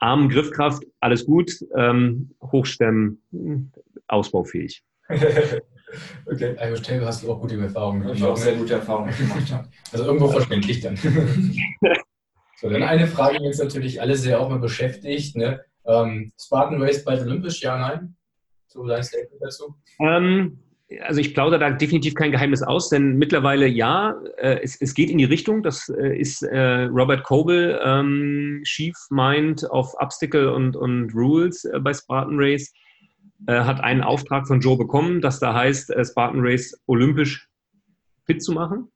[0.00, 3.20] Arm, Griffkraft, alles gut, ähm, Hochstemmen,
[4.06, 4.84] ausbaufähig.
[6.26, 6.56] okay.
[6.60, 9.68] Irish Table hast du auch gute Erfahrungen Ich habe auch sehr gute Erfahrungen gemacht.
[9.92, 10.96] Also irgendwo verständlich dann.
[12.56, 15.36] so, dann eine Frage, die uns natürlich alle sehr auch mal beschäftigt.
[15.36, 15.64] Ne?
[15.84, 18.14] Ähm, Spartan Race bald olympisch, ja, nein?
[18.68, 19.74] So dein Statement dazu?
[20.00, 20.60] Ähm,
[21.02, 25.10] also ich plaudere da definitiv kein Geheimnis aus, denn mittlerweile ja, äh, es, es, geht
[25.10, 25.62] in die Richtung.
[25.62, 31.78] Das äh, ist äh, Robert Coble, ähm, Chief Mind of Obstacle und, und Rules äh,
[31.80, 32.72] bei Spartan Race,
[33.46, 37.48] äh, hat einen Auftrag von Joe bekommen, dass da heißt, äh, Spartan Race olympisch
[38.24, 38.90] fit zu machen.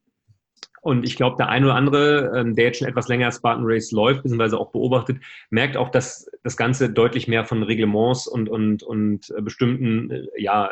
[0.80, 3.92] Und ich glaube, der eine oder andere, ähm, der jetzt schon etwas länger Spartan Race
[3.92, 5.18] läuft, beziehungsweise auch beobachtet,
[5.50, 10.70] merkt auch, dass das Ganze deutlich mehr von Reglements und, und, und bestimmten ja,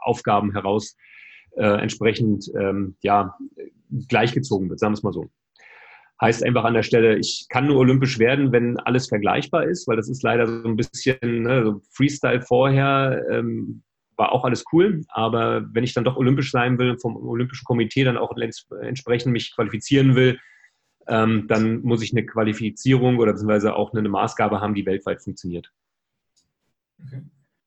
[0.00, 0.96] Aufgaben heraus
[1.56, 3.36] äh, entsprechend ähm, ja,
[4.08, 5.30] gleichgezogen wird, sagen wir es mal so.
[6.20, 9.96] Heißt einfach an der Stelle, ich kann nur olympisch werden, wenn alles vergleichbar ist, weil
[9.96, 13.82] das ist leider so ein bisschen ne, so Freestyle vorher, ähm,
[14.16, 18.04] war auch alles cool, aber wenn ich dann doch olympisch sein will, vom Olympischen Komitee
[18.04, 20.38] dann auch entsprechend mich qualifizieren will,
[21.08, 25.72] ähm, dann muss ich eine Qualifizierung oder beziehungsweise auch eine Maßgabe haben, die weltweit funktioniert.
[27.02, 27.22] Okay.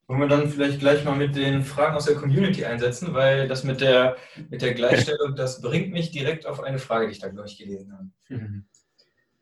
[0.08, 3.64] Wollen wir dann vielleicht gleich mal mit den Fragen aus der Community einsetzen, weil das
[3.64, 4.18] mit der,
[4.50, 7.58] mit der Gleichstellung, das bringt mich direkt auf eine Frage, die ich da, glaube ich,
[7.58, 8.10] gelesen habe.
[8.30, 8.66] Mhm.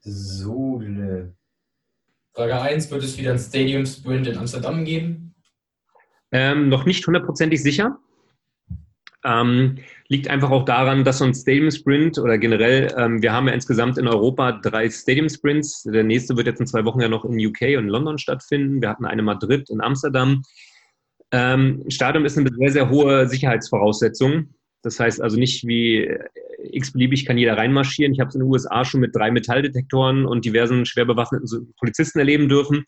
[0.03, 0.81] So,
[2.33, 5.35] Frage 1, wird es wieder ein Stadium Sprint in Amsterdam geben?
[6.31, 7.99] Ähm, noch nicht hundertprozentig sicher.
[9.23, 9.77] Ähm,
[10.11, 13.53] liegt einfach auch daran, dass so ein Stadium Sprint oder generell, ähm, wir haben ja
[13.53, 15.83] insgesamt in Europa drei Stadium Sprints.
[15.83, 18.81] Der nächste wird jetzt in zwei Wochen ja noch in UK und in London stattfinden.
[18.81, 20.41] Wir hatten eine Madrid in Amsterdam.
[21.31, 24.49] Ähm, Stadium ist eine sehr, sehr hohe Sicherheitsvoraussetzung.
[24.81, 26.13] Das heißt also nicht wie
[26.61, 28.11] x-beliebig kann jeder reinmarschieren.
[28.13, 32.19] Ich habe es in den USA schon mit drei Metalldetektoren und diversen schwer bewaffneten Polizisten
[32.19, 32.83] erleben dürfen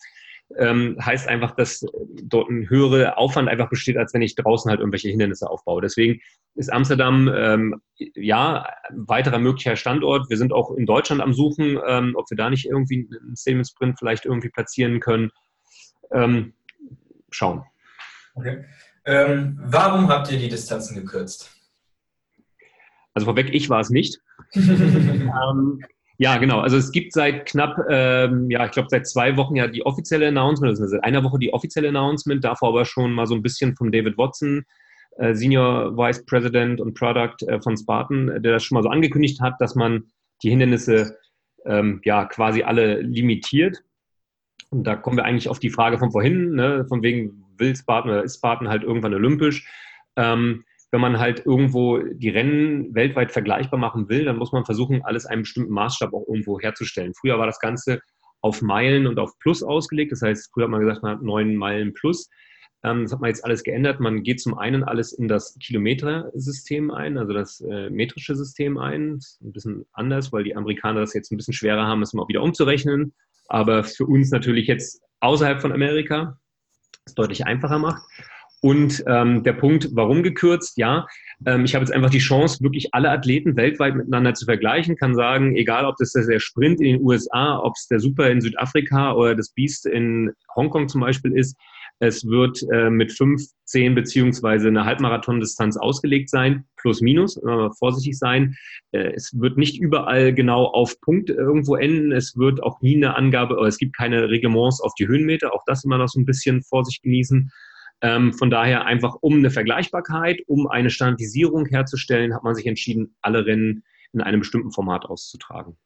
[0.58, 1.86] ähm, heißt einfach, dass
[2.24, 5.82] dort ein höherer Aufwand einfach besteht, als wenn ich draußen halt irgendwelche Hindernisse aufbaue.
[5.82, 6.22] Deswegen
[6.56, 10.30] ist Amsterdam ähm, ja ein weiterer möglicher Standort.
[10.30, 13.68] Wir sind auch in Deutschland am Suchen, ähm, ob wir da nicht irgendwie einen Statement
[13.68, 15.32] Sprint vielleicht irgendwie platzieren können.
[16.12, 16.54] Ähm,
[17.32, 17.64] schauen.
[18.36, 18.66] Okay.
[19.06, 21.50] Ähm, warum habt ihr die Distanzen gekürzt?
[23.14, 24.20] Also vorweg, ich war es nicht.
[24.56, 25.84] ähm,
[26.18, 26.60] ja, genau.
[26.60, 30.28] Also es gibt seit knapp, ähm, ja, ich glaube seit zwei Wochen ja die offizielle
[30.28, 33.76] Announcement, also seit einer Woche die offizielle Announcement, davor aber schon mal so ein bisschen
[33.76, 34.64] vom David Watson,
[35.18, 39.42] äh, Senior Vice President und Product äh, von Spartan, der das schon mal so angekündigt
[39.42, 40.06] hat, dass man
[40.44, 41.18] die Hindernisse
[41.66, 43.84] ähm, ja quasi alle limitiert.
[44.70, 48.12] Und da kommen wir eigentlich auf die Frage von vorhin, ne, von wegen will Spartan
[48.12, 49.68] oder ist Spartan halt irgendwann olympisch.
[50.16, 55.02] Ähm, wenn man halt irgendwo die Rennen weltweit vergleichbar machen will, dann muss man versuchen,
[55.04, 57.16] alles einem bestimmten Maßstab auch irgendwo herzustellen.
[57.20, 58.00] Früher war das Ganze
[58.42, 60.12] auf Meilen und auf Plus ausgelegt.
[60.12, 62.30] Das heißt, früher hat man gesagt, man hat neun Meilen plus.
[62.84, 64.02] Ähm, das hat man jetzt alles geändert.
[64.02, 69.16] Man geht zum einen alles in das Kilometersystem ein, also das äh, metrische System ein.
[69.16, 72.14] Das ist ein bisschen anders, weil die Amerikaner das jetzt ein bisschen schwerer haben, es
[72.14, 73.16] mal wieder umzurechnen.
[73.48, 76.38] Aber für uns natürlich jetzt außerhalb von Amerika
[77.06, 78.04] es deutlich einfacher macht.
[78.64, 80.78] Und ähm, der Punkt, warum gekürzt?
[80.78, 81.06] Ja,
[81.46, 84.96] ähm, ich habe jetzt einfach die Chance, wirklich alle Athleten weltweit miteinander zu vergleichen.
[84.96, 88.40] Kann sagen, egal ob das der Sprint in den USA, ob es der Super in
[88.40, 91.58] Südafrika oder das Beast in Hongkong zum Beispiel ist,
[92.00, 98.18] es wird äh, mit fünf, zehn beziehungsweise eine Halbmarathon-Distanz ausgelegt sein, plus minus, äh, vorsichtig
[98.18, 98.56] sein.
[98.94, 102.14] Äh, es wird nicht überall genau auf Punkt irgendwo enden.
[102.14, 105.54] Es wird auch nie eine Angabe, oder es gibt keine Reglements auf die Höhenmeter.
[105.54, 107.52] Auch das immer noch so ein bisschen Vorsicht genießen.
[108.04, 113.16] Ähm, von daher einfach um eine Vergleichbarkeit, um eine Standardisierung herzustellen, hat man sich entschieden,
[113.22, 115.78] alle Rennen in einem bestimmten Format auszutragen.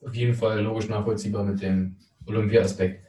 [0.00, 1.96] Auf jeden Fall logisch nachvollziehbar mit dem
[2.26, 3.04] Olympia-Aspekt.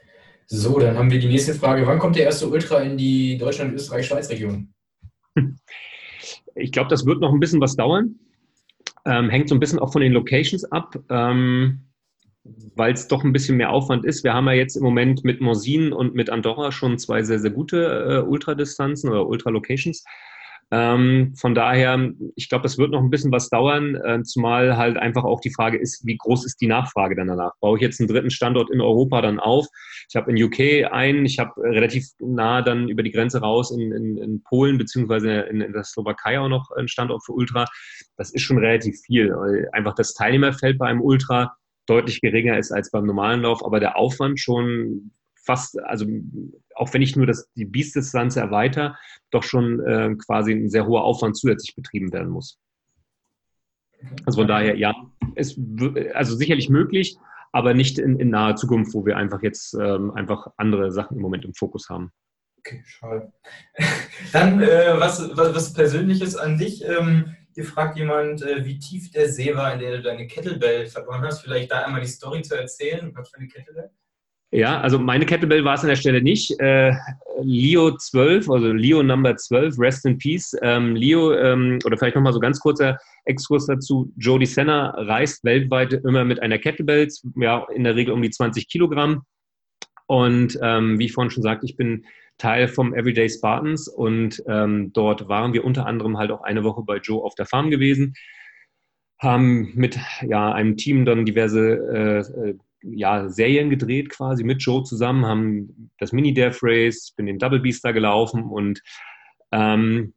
[0.47, 1.85] So, dann haben wir die nächste Frage.
[1.85, 4.73] Wann kommt der erste Ultra in die Deutschland-Österreich-Schweiz-Region?
[6.55, 8.15] Ich glaube, das wird noch ein bisschen was dauern.
[9.05, 11.85] Ähm, hängt so ein bisschen auch von den Locations ab, ähm,
[12.75, 14.23] weil es doch ein bisschen mehr Aufwand ist.
[14.23, 17.51] Wir haben ja jetzt im Moment mit Morsin und mit Andorra schon zwei sehr, sehr
[17.51, 20.03] gute äh, Ultradistanzen oder Ultra-Locations.
[20.71, 24.97] Ähm, von daher, ich glaube, das wird noch ein bisschen was dauern, äh, zumal halt
[24.97, 27.51] einfach auch die Frage ist, wie groß ist die Nachfrage dann danach?
[27.61, 29.67] Baue ich jetzt einen dritten Standort in Europa dann auf?
[30.09, 33.91] Ich habe in UK einen, ich habe relativ nah dann über die Grenze raus in,
[33.91, 37.65] in, in Polen beziehungsweise in, in der Slowakei auch noch einen Standort für Ultra.
[38.17, 39.35] Das ist schon relativ viel.
[39.71, 41.55] Einfach das Teilnehmerfeld bei einem Ultra
[41.85, 46.05] deutlich geringer ist als beim normalen Lauf, aber der Aufwand schon fast, also
[46.75, 48.95] auch wenn ich nur das, die Biestdistanz erweitere,
[49.31, 52.59] doch schon äh, quasi ein sehr hoher Aufwand zusätzlich betrieben werden muss.
[54.25, 54.93] Also von daher, ja,
[55.35, 55.59] ist
[56.13, 57.17] also sicherlich möglich,
[57.51, 61.21] aber nicht in, in naher Zukunft, wo wir einfach jetzt ähm, einfach andere Sachen im
[61.21, 62.11] Moment im Fokus haben.
[62.59, 63.31] Okay, schade.
[64.33, 66.83] Dann äh, was, was, was, Persönliches an dich.
[66.83, 70.87] Ähm, hier fragt jemand, äh, wie tief der See war, in der du deine Kettlebell
[70.87, 71.41] verloren hast.
[71.41, 73.11] Vielleicht da einmal die Story zu erzählen.
[73.15, 73.89] Was für eine Kettlebell?
[74.51, 76.59] Ja, also meine Kettlebell war es an der Stelle nicht.
[76.59, 76.91] Äh,
[77.41, 80.53] Leo 12, also Leo Number 12, Rest in Peace.
[80.61, 84.11] Ähm, Leo, ähm, oder vielleicht nochmal so ganz kurzer Exkurs dazu.
[84.17, 88.67] Jody Senna reist weltweit immer mit einer Kettlebell, ja, in der Regel um die 20
[88.67, 89.23] Kilogramm.
[90.07, 92.05] Und ähm, wie ich vorhin schon sagte, ich bin
[92.37, 96.83] Teil vom Everyday Spartans und ähm, dort waren wir unter anderem halt auch eine Woche
[96.83, 98.13] bei Joe auf der Farm gewesen
[99.19, 102.55] haben mit ja, einem Team dann diverse äh, äh
[102.87, 107.83] ja, Serien gedreht quasi mit Joe zusammen, haben das Mini-Death Race, bin den Double Beast
[107.83, 108.79] da gelaufen und
[109.51, 110.13] ähm,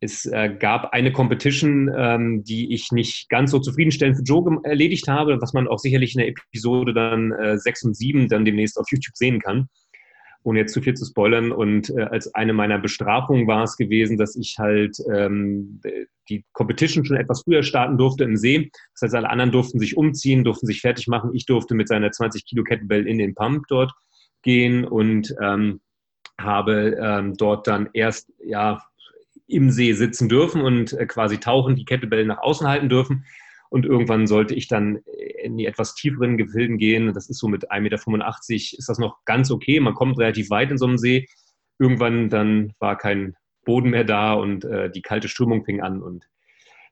[0.00, 5.06] es äh, gab eine Competition, ähm, die ich nicht ganz so zufriedenstellend für Joe erledigt
[5.06, 8.78] habe, was man auch sicherlich in der Episode dann äh, 6 und 7 dann demnächst
[8.78, 9.68] auf YouTube sehen kann
[10.48, 11.52] ohne jetzt zu viel zu spoilern.
[11.52, 15.80] Und äh, als eine meiner Bestrafungen war es gewesen, dass ich halt ähm,
[16.30, 18.70] die Competition schon etwas früher starten durfte im See.
[18.94, 21.34] Das heißt, alle anderen durften sich umziehen, durften sich fertig machen.
[21.34, 23.92] Ich durfte mit seiner 20 Kilo Kettlebell in den Pump dort
[24.42, 25.80] gehen und ähm,
[26.40, 28.80] habe ähm, dort dann erst ja
[29.46, 33.26] im See sitzen dürfen und äh, quasi tauchen, die Kettlebell nach außen halten dürfen.
[33.70, 35.00] Und irgendwann sollte ich dann
[35.42, 37.12] in die etwas tieferen Gefilden gehen.
[37.14, 37.98] Das ist so mit 1,85 Meter,
[38.78, 39.80] ist das noch ganz okay.
[39.80, 41.26] Man kommt relativ weit in so einem See.
[41.78, 43.34] Irgendwann dann war kein
[43.64, 46.02] Boden mehr da und äh, die kalte Strömung fing an.
[46.02, 46.24] Und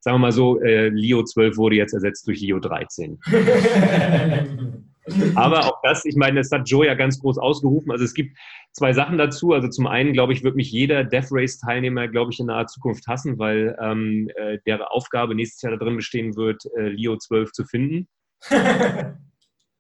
[0.01, 3.19] sagen wir mal so, äh, Leo 12 wurde jetzt ersetzt durch Leo 13.
[5.35, 7.93] Aber auch das, ich meine, das hat Joe ja ganz groß ausgerufen.
[7.93, 8.37] Also es gibt
[8.73, 9.53] zwei Sachen dazu.
[9.53, 13.07] Also zum einen, glaube ich, wird mich jeder Death Race-Teilnehmer, glaube ich, in naher Zukunft
[13.07, 17.65] hassen, weil ähm, äh, deren Aufgabe nächstes Jahr darin bestehen wird, äh, Leo 12 zu
[17.65, 18.09] finden.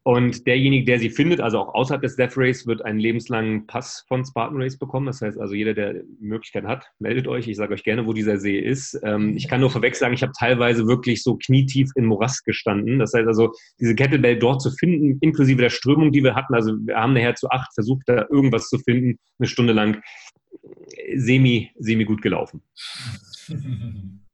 [0.06, 4.04] Und derjenige, der sie findet, also auch außerhalb des Death Race, wird einen lebenslangen Pass
[4.06, 5.06] von Spartan Race bekommen.
[5.06, 7.48] Das heißt also, jeder, der Möglichkeiten hat, meldet euch.
[7.48, 9.00] Ich sage euch gerne, wo dieser See ist.
[9.02, 13.00] Ähm, ich kann nur vorweg sagen, ich habe teilweise wirklich so knietief in Morast gestanden.
[13.00, 16.54] Das heißt also, diese Kettlebell dort zu finden, inklusive der Strömung, die wir hatten.
[16.54, 20.00] Also wir haben nachher zu acht versucht, da irgendwas zu finden, eine Stunde lang.
[21.16, 22.62] Semi, semi gut gelaufen.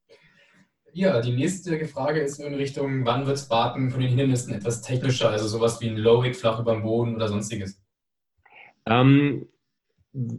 [0.95, 5.31] Ja, die nächste Frage ist in Richtung, wann wird Spartan von den Hindernissen etwas technischer,
[5.31, 7.81] also sowas wie ein Low-Wig, flach über dem Boden oder sonstiges?
[8.85, 9.49] Ähm,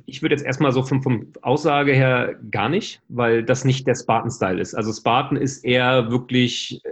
[0.06, 3.96] ich würde jetzt erstmal so vom, vom Aussage her gar nicht, weil das nicht der
[3.96, 4.76] Spartan-Style ist.
[4.76, 6.90] Also Spartan ist eher wirklich äh,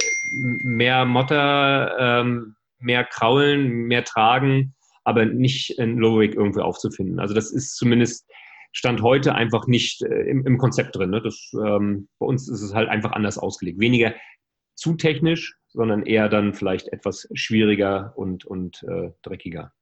[0.64, 7.20] mehr Motter, ähm, mehr Kraulen, mehr Tragen, aber nicht ein Low-Wig irgendwie aufzufinden.
[7.20, 8.28] Also das ist zumindest
[8.72, 11.10] Stand heute einfach nicht äh, im, im, Konzept drin.
[11.10, 11.22] Ne?
[11.22, 13.80] Das, ähm, bei uns ist es halt einfach anders ausgelegt.
[13.80, 14.14] Weniger
[14.76, 19.74] zu technisch, sondern eher dann vielleicht etwas schwieriger und, und äh, dreckiger.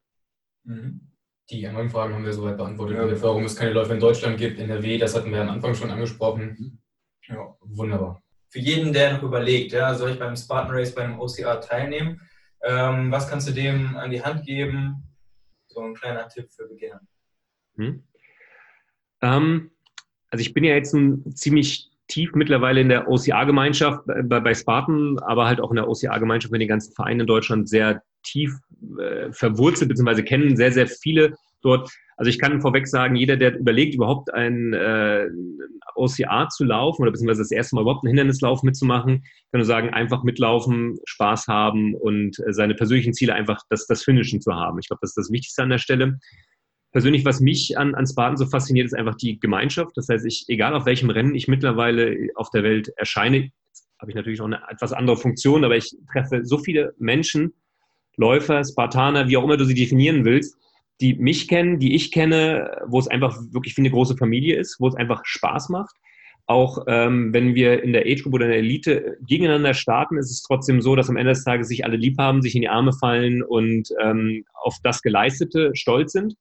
[0.64, 1.12] Mhm.
[1.50, 2.96] Die anderen Fragen haben wir soweit beantwortet.
[2.96, 3.22] Ja.
[3.22, 6.56] Warum es keine Läufe in Deutschland gibt, NRW, das hatten wir am Anfang schon angesprochen.
[6.58, 6.78] Mhm.
[7.26, 8.22] Ja, wunderbar.
[8.48, 12.20] Für jeden, der noch überlegt, ja, soll ich beim Spartan Race, beim OCR teilnehmen?
[12.62, 15.16] Ähm, was kannst du dem an die Hand geben?
[15.68, 17.00] So ein kleiner Tipp für Beginner.
[17.76, 18.04] Hm.
[19.22, 19.70] Ähm,
[20.30, 25.18] also ich bin ja jetzt ein ziemlich tief mittlerweile in der OCA-Gemeinschaft bei, bei Spartan,
[25.20, 28.52] aber halt auch in der OCA-Gemeinschaft mit den ganzen Vereinen in Deutschland sehr tief
[28.98, 31.90] äh, verwurzelt, beziehungsweise kennen sehr, sehr viele dort.
[32.16, 35.26] Also ich kann vorweg sagen, jeder, der überlegt, überhaupt ein äh,
[35.94, 39.90] OCA zu laufen oder beziehungsweise das erste Mal überhaupt einen Hindernislauf mitzumachen, kann nur sagen,
[39.90, 44.78] einfach mitlaufen, Spaß haben und äh, seine persönlichen Ziele einfach das, das Finishen zu haben.
[44.80, 46.18] Ich glaube, das ist das Wichtigste an der Stelle.
[46.92, 49.96] Persönlich, was mich an, an Spartan so fasziniert, ist einfach die Gemeinschaft.
[49.96, 53.50] Das heißt, ich, egal auf welchem Rennen ich mittlerweile auf der Welt erscheine,
[54.00, 57.52] habe ich natürlich auch eine etwas andere Funktion, aber ich treffe so viele Menschen,
[58.16, 60.56] Läufer, Spartaner, wie auch immer du sie definieren willst,
[61.00, 64.78] die mich kennen, die ich kenne, wo es einfach wirklich wie eine große Familie ist,
[64.80, 65.94] wo es einfach Spaß macht.
[66.46, 70.30] Auch ähm, wenn wir in der Age Group oder in der Elite gegeneinander starten, ist
[70.30, 72.68] es trotzdem so, dass am Ende des Tages sich alle lieb haben, sich in die
[72.68, 76.34] Arme fallen und ähm, auf das Geleistete stolz sind.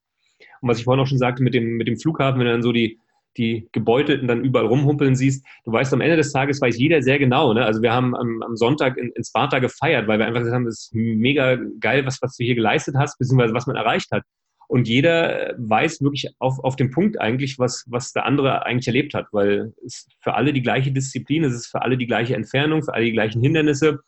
[0.61, 2.63] Und was ich vorhin auch schon sagte mit dem, mit dem Flughafen, wenn du dann
[2.63, 2.99] so die,
[3.37, 7.19] die Gebeutelten dann überall rumhumpeln siehst, du weißt, am Ende des Tages weiß jeder sehr
[7.19, 7.53] genau.
[7.53, 7.65] Ne?
[7.65, 10.65] Also wir haben am, am Sonntag in, in, Sparta gefeiert, weil wir einfach gesagt haben,
[10.65, 14.23] das ist mega geil, was, was du hier geleistet hast, beziehungsweise was man erreicht hat.
[14.67, 19.15] Und jeder weiß wirklich auf, auf den Punkt eigentlich, was, was der andere eigentlich erlebt
[19.15, 22.83] hat, weil es für alle die gleiche Disziplin, es ist für alle die gleiche Entfernung,
[22.83, 23.99] für alle die gleichen Hindernisse.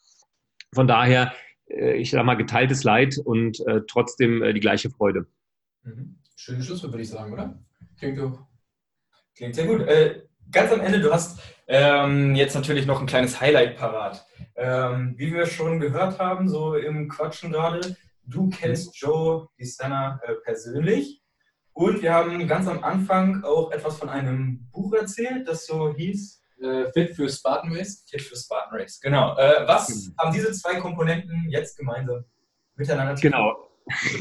[0.72, 1.34] Von daher,
[1.68, 5.26] äh, ich sage mal, geteiltes Leid und äh, trotzdem äh, die gleiche Freude.
[5.84, 6.21] Mhm.
[6.44, 7.54] Schönes Schlusswort, würde ich sagen, oder?
[8.00, 8.48] Klingt doch.
[9.36, 9.82] Klingt sehr gut.
[9.82, 14.26] Äh, ganz am Ende, du hast ähm, jetzt natürlich noch ein kleines Highlight parat.
[14.56, 20.34] Ähm, wie wir schon gehört haben, so im Quatschen gerade, du kennst Joe DeSena äh,
[20.44, 21.22] persönlich.
[21.74, 26.42] Und wir haben ganz am Anfang auch etwas von einem Buch erzählt, das so hieß
[26.64, 28.04] äh, Fit für Spartan Race.
[28.10, 29.38] Fit für Spartan Race, genau.
[29.38, 30.16] Äh, was genau.
[30.18, 32.26] haben diese zwei Komponenten jetzt gemeinsam
[32.74, 33.32] miteinander zu tun?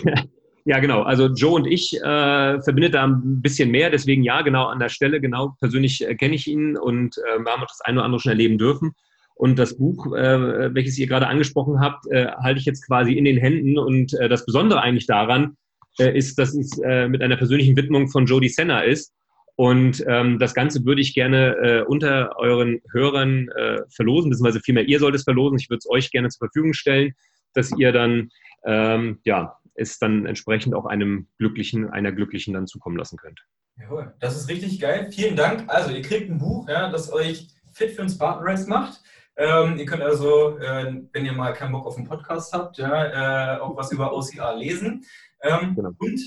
[0.05, 0.27] Genau.
[0.65, 1.03] Ja, genau.
[1.03, 3.91] Also Joe und ich äh, verbindet da ein bisschen mehr.
[3.91, 7.53] Deswegen ja, genau an der Stelle, genau persönlich äh, kenne ich ihn und äh, wir
[7.53, 8.93] haben das eine oder andere schon erleben dürfen.
[9.35, 13.25] Und das Buch, äh, welches ihr gerade angesprochen habt, äh, halte ich jetzt quasi in
[13.25, 13.79] den Händen.
[13.79, 15.57] Und äh, das Besondere eigentlich daran
[15.99, 19.15] äh, ist, dass es äh, mit einer persönlichen Widmung von Jody Senna ist.
[19.57, 24.89] Und ähm, das Ganze würde ich gerne äh, unter euren Hörern äh, verlosen, beziehungsweise vielmehr
[24.89, 25.59] ihr sollt es verlosen.
[25.59, 27.15] Ich würde es euch gerne zur Verfügung stellen,
[27.55, 28.29] dass ihr dann
[28.65, 33.41] ähm, ja, es dann entsprechend auch einem Glücklichen, einer Glücklichen dann zukommen lassen könnt.
[33.77, 35.11] Jawohl, das ist richtig geil.
[35.11, 35.69] Vielen Dank.
[35.69, 39.01] Also ihr kriegt ein Buch, ja, das euch fit für den Spartan Race macht.
[39.37, 43.57] Ähm, ihr könnt also, äh, wenn ihr mal keinen Bock auf einen Podcast habt, ja,
[43.57, 45.05] äh, auch was über OCR lesen.
[45.43, 45.93] Ähm, genau.
[45.99, 46.21] Und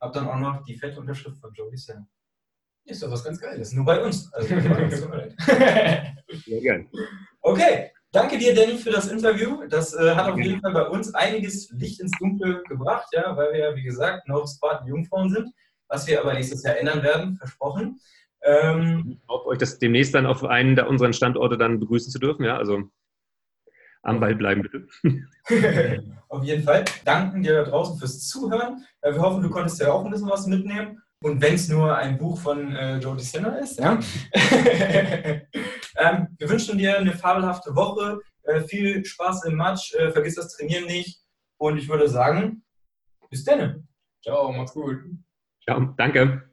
[0.00, 2.06] habt dann auch noch die fette Unterschrift von Joey Sam.
[2.84, 3.72] Ist doch was ganz Geiles.
[3.72, 4.32] Nur bei uns.
[4.32, 6.86] Also, Sehr gerne.
[7.40, 9.66] Okay, Danke dir, Danny, für das Interview.
[9.68, 13.52] Das äh, hat auf jeden Fall bei uns einiges Licht ins Dunkle gebracht, ja, weil
[13.52, 15.50] wir ja, wie gesagt, noch Spartan Jungfrauen sind,
[15.88, 18.00] was wir aber nächstes Jahr ändern werden, versprochen.
[18.42, 22.18] Ähm, ich hoffe, euch das demnächst dann auf einen der unseren Standorte dann begrüßen zu
[22.18, 22.84] dürfen, ja, also
[24.02, 24.86] am Ball bleiben bitte.
[26.28, 26.84] auf jeden Fall.
[27.04, 28.84] Danken dir da draußen fürs Zuhören.
[29.00, 31.02] Äh, wir hoffen, du konntest ja auch ein bisschen was mitnehmen.
[31.22, 33.98] Und wenn es nur ein Buch von äh, Jody Sinner ist, ja.
[34.34, 40.54] ähm, wir wünschen dir eine fabelhafte Woche, äh, viel Spaß im Match, äh, vergiss das
[40.56, 41.20] Trainieren nicht.
[41.58, 42.62] Und ich würde sagen,
[43.30, 43.88] bis dann.
[44.22, 44.98] Ciao, mach's gut.
[45.64, 46.50] Ciao, danke.